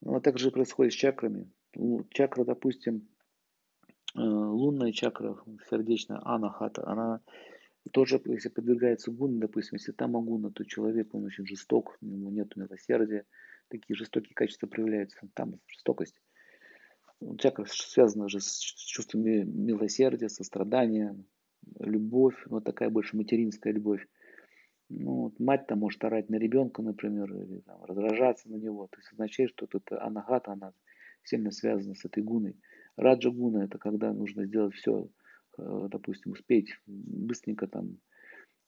[0.00, 1.50] Ну, а также происходит с чакрами.
[2.10, 3.08] Чакра, допустим,
[4.14, 5.36] э, лунная чакра,
[5.70, 7.20] сердечная, анахата, она
[7.92, 12.30] тоже, если подвергается гуне, допустим, если там агуна, то человек, он очень жесток, у него
[12.30, 13.24] нет милосердия,
[13.68, 16.16] такие жестокие качества проявляются, там жестокость.
[17.38, 21.16] Чакра связана же с чувствами милосердия, сострадания,
[21.80, 24.06] любовь, вот такая больше материнская любовь.
[24.88, 28.86] Ну, вот мать там может орать на ребенка, например, или там, раздражаться на него.
[28.86, 30.72] То есть означает, что тут анагата, она
[31.24, 32.56] сильно связана с этой гуной.
[32.96, 35.08] Раджа гуна это когда нужно сделать все,
[35.58, 37.98] э, допустим, успеть быстренько там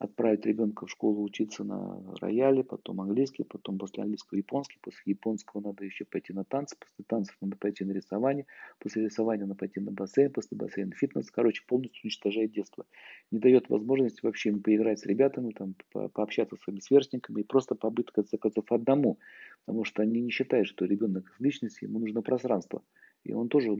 [0.01, 5.61] отправить ребенка в школу учиться на рояле, потом английский, потом после английского японский, после японского
[5.61, 8.47] надо еще пойти на танцы, после танцев надо пойти на рисование,
[8.79, 11.31] после рисования надо пойти на бассейн, после бассейна фитнес.
[11.31, 12.87] Короче, полностью уничтожает детство.
[13.31, 17.45] Не дает возможности вообще ему поиграть с ребятами, там, по пообщаться с своими сверстниками и
[17.45, 19.19] просто побыть, в конце концов, одному.
[19.67, 22.83] Потому что они не считают, что ребенок личность, ему нужно пространство.
[23.23, 23.77] И он тоже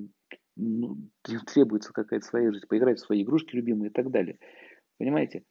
[0.55, 0.99] ну,
[1.47, 4.39] требуется какая-то своя жизнь, поиграть в свои игрушки любимые и так далее.
[4.99, 5.45] Понимаете?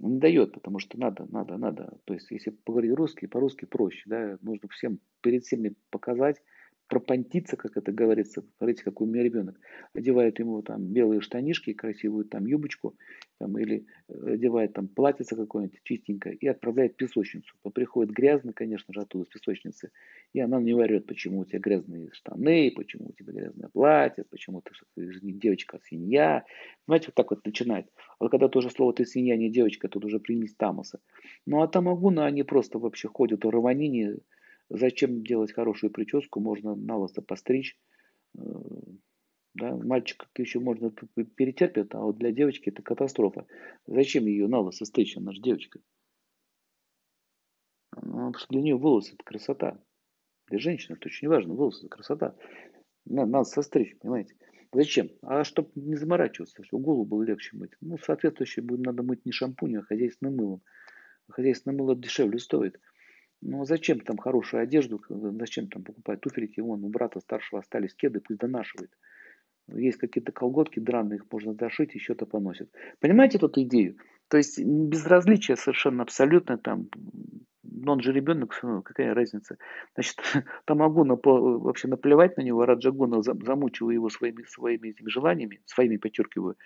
[0.00, 1.98] Не дает, потому что надо, надо, надо.
[2.04, 6.42] То есть, если поговорить русский, по-русски проще, да, нужно всем, перед всеми показать,
[6.92, 8.44] пропонтиться, как это говорится.
[8.58, 9.58] Смотрите, какой у меня ребенок.
[9.94, 12.94] Одевает ему там белые штанишки, красивую там юбочку,
[13.38, 17.54] там, или э, одевает там платьице какое-нибудь чистенькое и отправляет песочницу.
[17.62, 19.90] Он приходит грязный, конечно же, оттуда, с песочницы,
[20.34, 24.60] и она не варет, почему у тебя грязные штаны, почему у тебя грязное платье, почему
[24.60, 26.44] ты, ты девочка свинья.
[26.86, 27.86] Знаете, вот так вот начинает.
[28.18, 31.00] А когда тоже слово ты свинья, не девочка, тут уже примесь тамаса.
[31.46, 34.18] Ну а тамагуна, они просто вообще ходят в равнине,
[34.74, 36.40] Зачем делать хорошую прическу?
[36.40, 37.78] Можно на лысо постричь.
[38.38, 38.40] Э,
[39.54, 43.46] да, мальчик еще можно перетерпит, а вот для девочки это катастрофа.
[43.86, 45.16] Зачем ее на лысо стричь?
[45.18, 45.80] Она же девочка.
[48.00, 49.78] Ну, что для нее волосы это красота.
[50.48, 51.52] Для женщины это очень важно.
[51.52, 52.34] Волосы это красота.
[53.04, 54.34] Надо, надо состричь, понимаете?
[54.72, 55.10] Зачем?
[55.20, 57.72] А чтобы не заморачиваться, чтобы голову было легче мыть.
[57.82, 60.62] Ну, соответствующее будет надо мыть не шампунем, а хозяйственным мылом.
[61.28, 62.80] Хозяйственное мыло дешевле стоит.
[63.42, 66.60] Ну, зачем там хорошую одежду, зачем там покупать туфельки?
[66.60, 68.90] Вон, у брата старшего остались кеды, пусть донашивает.
[69.68, 72.70] Есть какие-то колготки драные, их можно зашить, еще-то поносит.
[73.00, 73.96] Понимаете эту идею?
[74.28, 76.88] То есть безразличие совершенно абсолютно там,
[77.62, 79.58] но он же ребенок, ну, какая разница.
[79.94, 80.18] Значит,
[80.64, 86.56] Тамагуна вообще наплевать на него, Раджагуна замучиваю его своими, своими этими желаниями, своими подчеркиваю.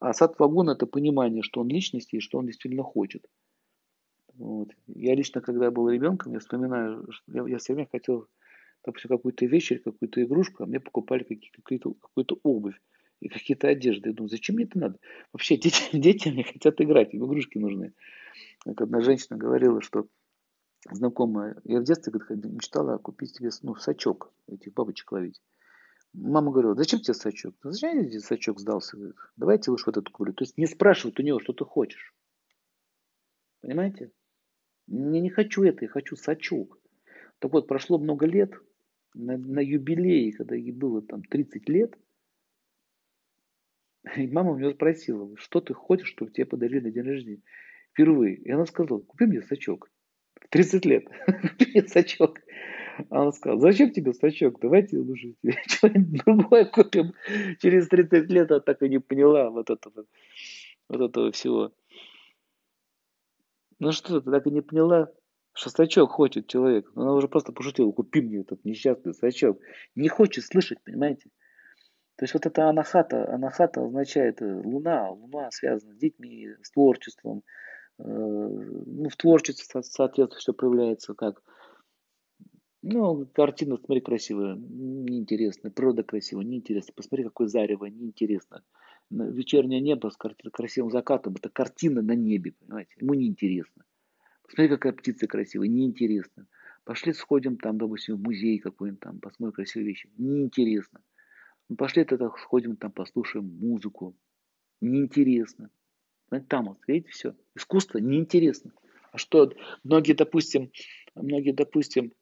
[0.00, 3.24] А Сатвагуна это понимание, что он личность и что он действительно хочет.
[4.34, 4.70] Вот.
[4.86, 8.28] Я лично, когда был ребенком, я вспоминаю, я, я все время хотел,
[8.84, 12.80] допустим, какую-то вещь или какую-то игрушку, а мне покупали какие-то, какую-то обувь
[13.20, 14.08] и какие-то одежды.
[14.08, 14.98] Я думаю, зачем мне это надо?
[15.32, 17.92] Вообще, дети, дети мне хотят играть, им игрушки нужны.
[18.64, 20.06] Как одна женщина говорила, что
[20.90, 25.40] знакомая, я в детстве говорит, мечтала купить себе ну, сачок, этих бабочек ловить.
[26.14, 27.54] Мама говорила, зачем тебе сачок?
[27.62, 28.96] Зачем тебе сачок сдался?
[28.96, 30.34] Говорит, Давайте лучше вот этот куплю.
[30.34, 32.14] То есть не спрашивают у него, что ты хочешь.
[33.62, 34.10] Понимаете?
[34.92, 36.78] Я не хочу это, я хочу сачок.
[37.38, 38.52] Так вот, прошло много лет,
[39.14, 41.96] на, на юбилее, когда ей было там 30 лет,
[44.16, 47.42] и мама у нее спросила, что ты хочешь, чтобы тебе подарили на день рождения?
[47.92, 48.36] Впервые.
[48.36, 49.90] И она сказала, купи мне сачок.
[50.50, 51.06] 30 лет.
[51.26, 52.40] купи мне сачок.
[53.08, 54.60] Она сказала, зачем тебе сачок?
[54.60, 57.14] Давайте лучше тебе что-нибудь другое купим.
[57.60, 60.04] Через 30 лет она так и не поняла вот этого,
[60.88, 61.72] вот этого всего.
[63.82, 65.10] Ну что, ты так и не поняла?
[65.54, 66.88] Что сачок хочет человек.
[66.94, 69.58] Она уже просто пошутила, купи мне этот несчастный сачок.
[69.96, 71.30] Не хочет слышать, понимаете?
[72.14, 77.42] То есть вот это анахата, анахата означает э, луна, луна связана с детьми, с творчеством.
[77.98, 81.42] Э, ну, в творчестве, соответственно, все проявляется как
[82.82, 86.92] ну, картина, смотри, красивая, неинтересная, природа красивая, неинтересно.
[86.94, 88.62] Посмотри, какое зарево, неинтересно
[89.12, 93.84] вечернее небо с красивым закатом, это картина на небе, понимаете, ему неинтересно.
[94.42, 96.46] Посмотри, какая птица красивая, неинтересно.
[96.84, 101.00] Пошли сходим там, допустим, в музей какой-нибудь там, посмотрим красивые вещи, неинтересно.
[101.68, 104.16] Ну, пошли тогда сходим там, послушаем музыку,
[104.80, 105.70] неинтересно.
[106.48, 107.36] Там вот, видите, все.
[107.54, 108.72] Искусство неинтересно.
[109.12, 109.52] А что
[109.84, 110.72] многие, допустим,
[111.14, 112.12] многие, допустим,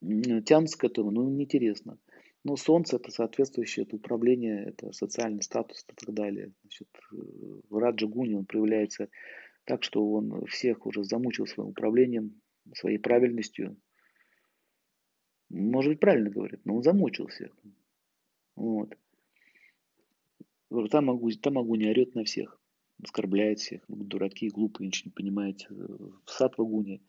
[0.00, 1.98] тянутся к этому, ну, неинтересно.
[2.42, 6.52] Ну, Солнце это соответствующее это управление, это социальный статус и так далее.
[6.62, 9.08] Значит, в Раджа Гуни он проявляется
[9.64, 12.40] так, что он всех уже замучил своим управлением,
[12.74, 13.76] своей правильностью.
[15.50, 17.52] Может быть, правильно говорит, но он замучил всех.
[18.56, 18.96] Вот.
[20.90, 22.58] Там могу, там могу не орет на всех,
[23.02, 23.82] оскорбляет всех.
[23.88, 25.66] Дураки, глупые, ничего не понимаете.
[25.70, 27.00] В Сатвагуне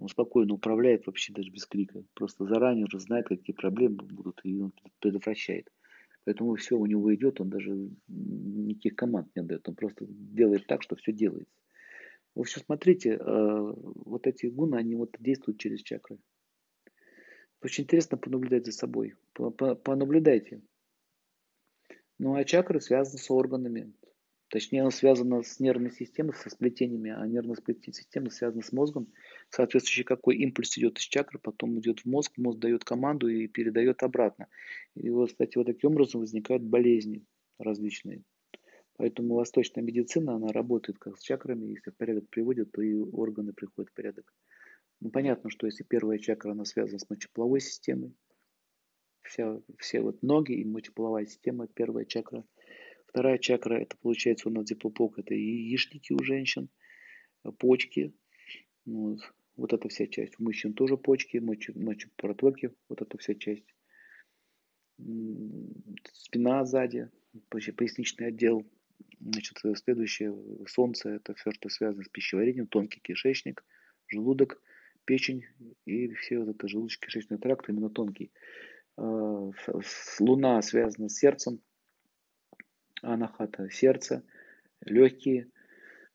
[0.00, 2.04] он спокойно управляет вообще даже без клика.
[2.14, 5.70] Просто заранее уже знает, какие проблемы будут, и он предотвращает.
[6.24, 9.68] Поэтому все у него идет, он даже никаких команд не отдает.
[9.68, 11.54] Он просто делает так, что все делается.
[12.34, 16.18] В общем, смотрите, э, вот эти гуны, они вот действуют через чакры.
[17.60, 19.14] Очень интересно понаблюдать за собой.
[19.32, 20.60] Понаблюдайте.
[22.18, 23.92] Ну а чакры связаны с органами.
[24.48, 27.56] Точнее, она связана с нервной системой, со сплетениями, а нервная
[27.92, 29.12] система связана с мозгом.
[29.50, 34.02] Соответствующий какой импульс идет из чакры, потом идет в мозг, мозг дает команду и передает
[34.02, 34.48] обратно.
[34.94, 37.26] И вот, кстати, вот таким образом возникают болезни
[37.58, 38.22] различные.
[38.96, 43.52] Поэтому восточная медицина, она работает как с чакрами, если в порядок приводит, то и органы
[43.52, 44.32] приходят в порядок.
[45.00, 48.14] Ну, понятно, что если первая чакра, она связана с мочеполовой системой,
[49.22, 52.44] вся, все вот ноги и мочеполовая система, первая чакра–
[53.18, 56.68] Вторая чакра, это получается у нас где пупок, это яичники у женщин,
[57.58, 58.14] почки.
[58.86, 59.18] Вот,
[59.56, 60.38] вот эта вся часть.
[60.38, 63.74] У мужчин тоже почки, мочепротоки, вот эта вся часть.
[66.12, 67.10] Спина сзади,
[67.48, 68.64] поясничный отдел.
[69.18, 70.32] Значит, следующее,
[70.68, 73.64] солнце, это все, что связано с пищеварением, тонкий кишечник,
[74.06, 74.62] желудок,
[75.06, 75.44] печень
[75.86, 78.30] и все вот это желудочно-кишечный тракт, именно тонкий.
[78.96, 79.50] А,
[80.20, 81.60] луна связана с сердцем,
[83.02, 84.22] анахата– сердце,
[84.84, 85.50] легкие.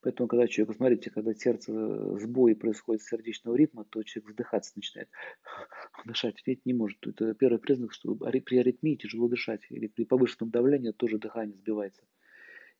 [0.02, 5.10] Поэтому, когда человек, смотрите, когда сердце э, сбой происходит сердечного ритма, то человек вздыхаться начинает.
[6.06, 6.98] Дышать ведь не может.
[7.08, 9.62] Это первый признак, что при аритмии тяжело дышать.
[9.70, 12.04] Или при повышенном давлении тоже дыхание сбивается.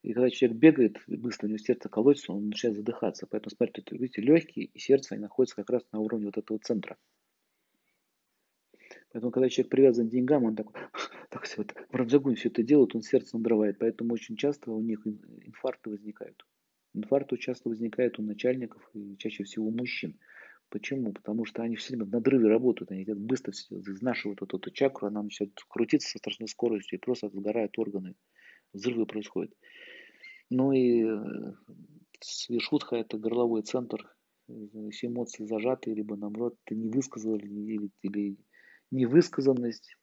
[0.02, 3.26] И когда человек бегает, быстро у него сердце колотится, он начинает задыхаться.
[3.26, 6.98] Поэтому, смотрите, видите, легкие и сердце они находятся как раз на уровне вот этого центра.
[9.14, 10.74] Поэтому, когда человек привязан к деньгам, он такой,
[11.44, 13.78] так вот, в Раджагуне все это делает, он сердце надрывает.
[13.80, 16.46] Поэтому очень часто у них инфаркты возникают.
[16.94, 20.20] Инфаркты часто возникают у начальников и чаще всего у мужчин.
[20.70, 21.14] Почему?
[21.14, 25.08] Потому что они все время в надрыве работают, они идут быстро изнашивают вот эту чакру,
[25.08, 28.16] она начинает крутиться со страшной скоростью, и просто сгорают органы,
[28.74, 29.54] взрывы происходят.
[30.50, 31.54] Ну и э,
[32.22, 34.10] Свишутха– это горловой центр,
[34.92, 38.38] все эмоции зажаты, либо наоборот ты не высказал, или, или
[38.92, 39.96] невысказанность,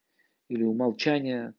[0.50, 1.54] или умолчание,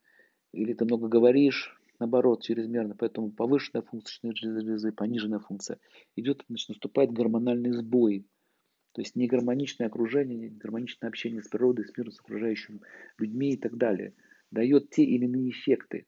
[0.51, 2.93] или ты много говоришь, наоборот, чрезмерно.
[2.95, 5.79] Поэтому повышенная функция железы, пониженная функция.
[6.17, 8.27] Идет, значит, наступает гормональный сбой.
[8.91, 12.81] То есть негармоничное окружение, негармоничное общение с природой, с миром, с окружающими
[13.17, 14.13] людьми и так далее.
[14.51, 16.05] Дает те или иные эффекты.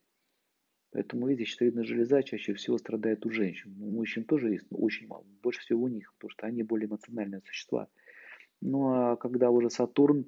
[0.91, 3.73] Поэтому, видите, щитовидная железа чаще всего страдает у женщин.
[3.81, 5.25] У мужчин тоже есть, но очень мало.
[5.41, 7.88] Больше всего у них, потому что они более эмоциональные существа.
[8.59, 10.27] Ну а когда уже Сатурн,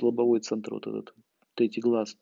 [0.00, 1.14] лобовой центр, вот этот
[1.54, 2.16] третий глаз,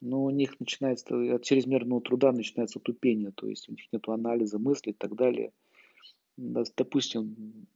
[0.00, 4.06] но ну, у них начинается от чрезмерного труда начинается тупение, то есть у них нет
[4.08, 5.52] анализа мыслей и так далее.
[6.36, 7.66] Допустим,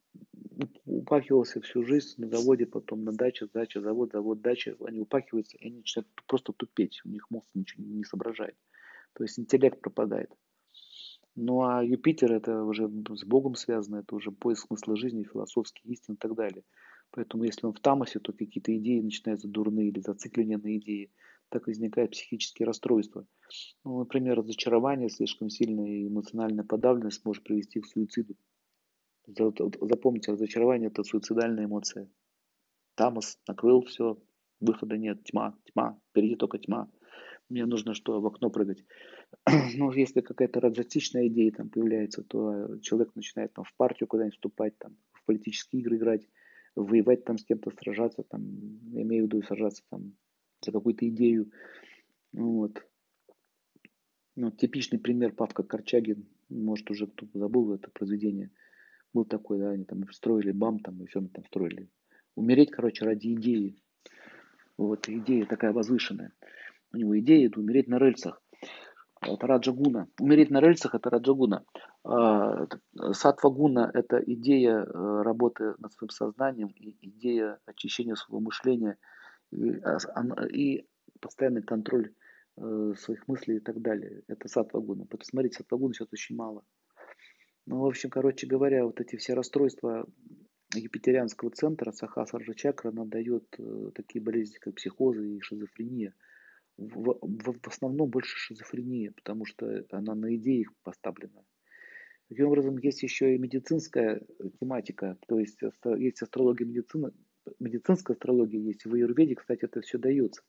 [0.84, 5.66] упахивался всю жизнь на заводе, потом на даче, дача, завод, завод, дача, они упахиваются, и
[5.66, 8.56] они начинают просто тупеть, у них мозг ничего не соображает.
[9.14, 10.30] То есть интеллект пропадает.
[11.34, 16.14] Ну а Юпитер это уже с Богом связано, это уже поиск смысла жизни, философских истин
[16.14, 16.64] и так далее.
[17.10, 21.10] Поэтому если он в тамосе, то какие-то идеи начинаются дурные или зацикления на идеи,
[21.48, 23.26] так возникают психические расстройства.
[23.84, 28.36] Ну, например, разочарование, слишком сильная эмоциональная подавленность может привести к суициду.
[29.26, 32.10] Запомните, разочарование– это суицидальная эмоция.
[32.94, 34.18] Тамос накрыл все,
[34.60, 36.90] выхода нет, тьма, тьма, впереди только тьма.
[37.48, 38.84] Мне нужно что, в окно прыгать.
[39.76, 44.78] Ну, если какая-то раджатичная идея там появляется, то человек начинает там в партию куда-нибудь вступать,
[44.78, 46.28] там, в политические игры играть,
[46.82, 48.42] воевать там с кем-то, сражаться, там,
[48.92, 50.12] имею в виду сражаться там
[50.64, 51.50] за какую-то идею.
[52.32, 52.84] Вот.
[54.36, 58.50] Ну, типичный пример Павка Корчагин, может уже кто-то забыл это произведение–
[59.12, 61.88] был такой, да, они там строили БАМ, там, и все там строили.
[62.34, 63.76] Умереть, короче, ради идеи.
[64.76, 66.32] Вот, идея такая возвышенная.
[66.92, 68.42] У него идея это умереть на рельсах.
[69.20, 70.08] Это Раджагуна.
[70.20, 71.64] Умереть на рельсах это Раджагуна.
[72.04, 72.66] А,
[73.12, 78.96] Сатвагуна это идея э, работы над своим сознанием и идея очищения своего мышления
[79.50, 79.98] и, а,
[81.20, 82.14] постоянный контроль
[82.56, 84.22] э, своих мыслей и так далее.
[84.28, 85.06] Это сатвагуна.
[85.06, 86.62] Посмотрите, сатвагуна сейчас очень мало.
[87.66, 90.06] Ну, в общем, короче говоря, вот эти все расстройства
[90.74, 96.14] юпитерианского центра, сахасарджа чакра, она дает э, такие болезни, как психозы и шизофрения.
[96.78, 101.44] В, в, в основном больше шизофрения, потому что она на идеях поставлена.
[102.28, 104.22] Таким образом, есть еще и медицинская
[104.60, 105.60] тематика, то есть
[105.98, 107.12] есть астрология медицина,
[107.58, 110.42] медицинская астрология есть, в аюрведе, кстати, это все дается.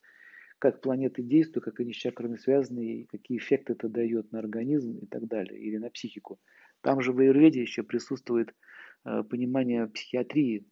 [0.59, 4.97] Как планеты действуют, как они с чакрами связаны, и какие эффекты это дает на организм
[4.97, 6.37] и так далее, или на психику.
[6.81, 8.53] Там же в аюрведе еще присутствует
[9.05, 10.67] э, понимание психиатрии.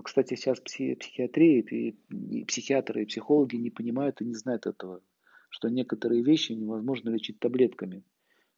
[0.00, 5.02] Кстати, сейчас пси, психиатрия и, и психиатры и психологи не понимают и не знают этого,
[5.50, 8.02] что некоторые вещи невозможно лечить таблетками.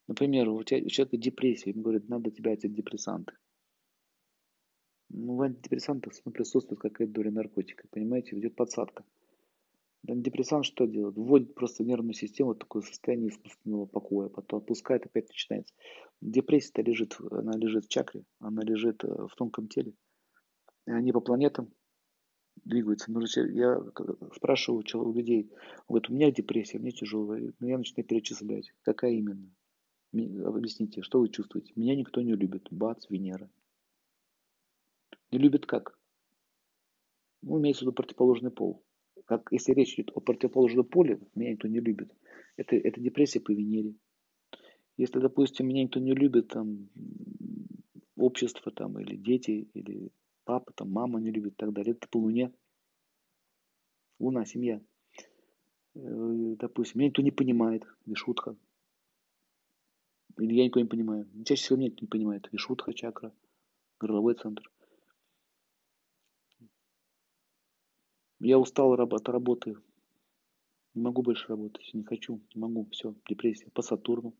[0.07, 3.35] Например, у, тебя, у человека депрессия, ему говорят, надо тебе антидепрессанты.
[5.09, 9.05] Ну, в антидепрессантах присутствует какая-то доля наркотика, понимаете, идет подсадка.
[10.07, 11.17] Антидепрессант что делает?
[11.17, 15.75] Вводит просто нервную систему в такое состояние искусственного покоя, потом отпускает, опять начинается.
[16.21, 19.95] Депрессия-то лежит, она лежит в чакре, она лежит э, в тонком теле.
[20.87, 21.73] Они по планетам
[22.65, 23.11] двигаются.
[23.53, 23.81] Я
[24.35, 25.51] спрашиваю у людей,
[25.89, 29.51] вот у меня депрессия, мне тяжелая, но ну, я начинаю перечислять, какая именно.
[30.13, 31.73] Объясните, что вы чувствуете?
[31.75, 32.69] Меня никто не любит.
[32.71, 33.51] Бац, Венера.
[35.33, 35.99] Не любит как?
[37.43, 38.85] Ну, имеется в виду противоположный пол
[39.27, 42.13] как если речь идет о противоположном поле, меня никто не любит,
[42.57, 43.95] это, это депрессия по Венере.
[44.97, 46.89] Если, допустим, меня никто не любит, там,
[48.17, 50.11] общество там, или дети, или
[50.45, 51.95] папа, там мама не любит и так далее.
[51.95, 52.53] Это по Луне.
[54.19, 54.81] Луна, семья.
[55.95, 58.57] Э, допустим, меня никто не понимает, или шутка.
[60.39, 61.29] Или я никого не понимаю.
[61.45, 62.49] Чаще всего меня никто не понимает.
[62.53, 62.59] Или
[62.93, 63.33] чакра,
[64.01, 64.71] горловой центр.
[68.41, 69.77] Я устал от работы.
[70.95, 71.89] Не могу больше работать.
[71.95, 72.41] Не хочу.
[72.55, 72.89] Не могу.
[72.91, 73.15] Все.
[73.27, 73.71] Депрессия.
[73.71, 74.35] По Сатурну.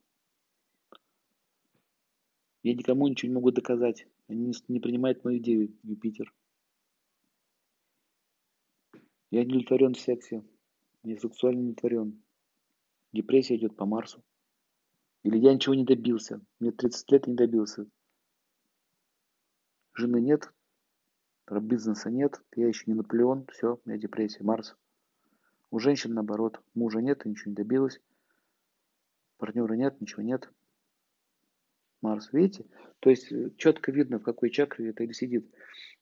[2.65, 4.09] Я никому ничего не могу доказать.
[4.27, 6.35] Они не принимают мою идею, Юпитер.
[9.31, 10.43] Я не удовлетворен в сексе.
[11.03, 12.23] Я сексуально не удовлетворен.
[13.13, 14.25] Депрессия идет по Марсу.
[15.25, 16.41] Или я ничего не добился.
[16.59, 17.87] Мне 30 лет не добился.
[19.93, 20.51] Жены нет,
[21.47, 24.75] бизнеса нет, я еще не Наполеон, все, у меня депрессия, Марс.
[25.71, 28.01] У женщин наоборот, мужа нет, ничего не добилась,
[29.37, 30.51] партнера нет, ничего нет.
[32.05, 32.67] Марс, видите?
[33.01, 35.51] То есть э, четко видно, в какой чакре это сидит.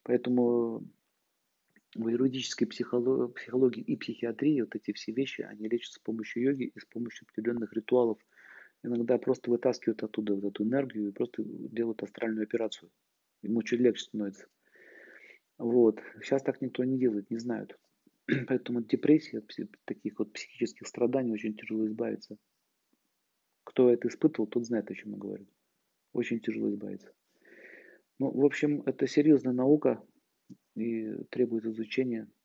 [0.02, 0.84] Поэтому
[1.94, 6.80] в юридической психологии и психиатрии вот эти все вещи, они лечатся с помощью йоги и
[6.80, 8.18] с помощью определенных ритуалов.
[8.82, 12.90] Иногда просто вытаскивают оттуда вот эту энергию и просто делают астральную операцию.
[13.42, 14.46] Ему чуть легче становится.
[15.58, 16.00] Вот.
[16.20, 17.78] Сейчас так никто не делает, не знают.
[18.48, 19.46] Поэтому от депрессии, от
[19.84, 22.36] таких вот психических страданий очень тяжело избавиться.
[23.62, 25.46] Кто это испытывал, тот знает, о чем я говорю.
[26.12, 27.12] Очень тяжело избавиться.
[28.18, 30.02] Ну, в общем, это серьезная наука
[30.76, 32.28] и требует изучения.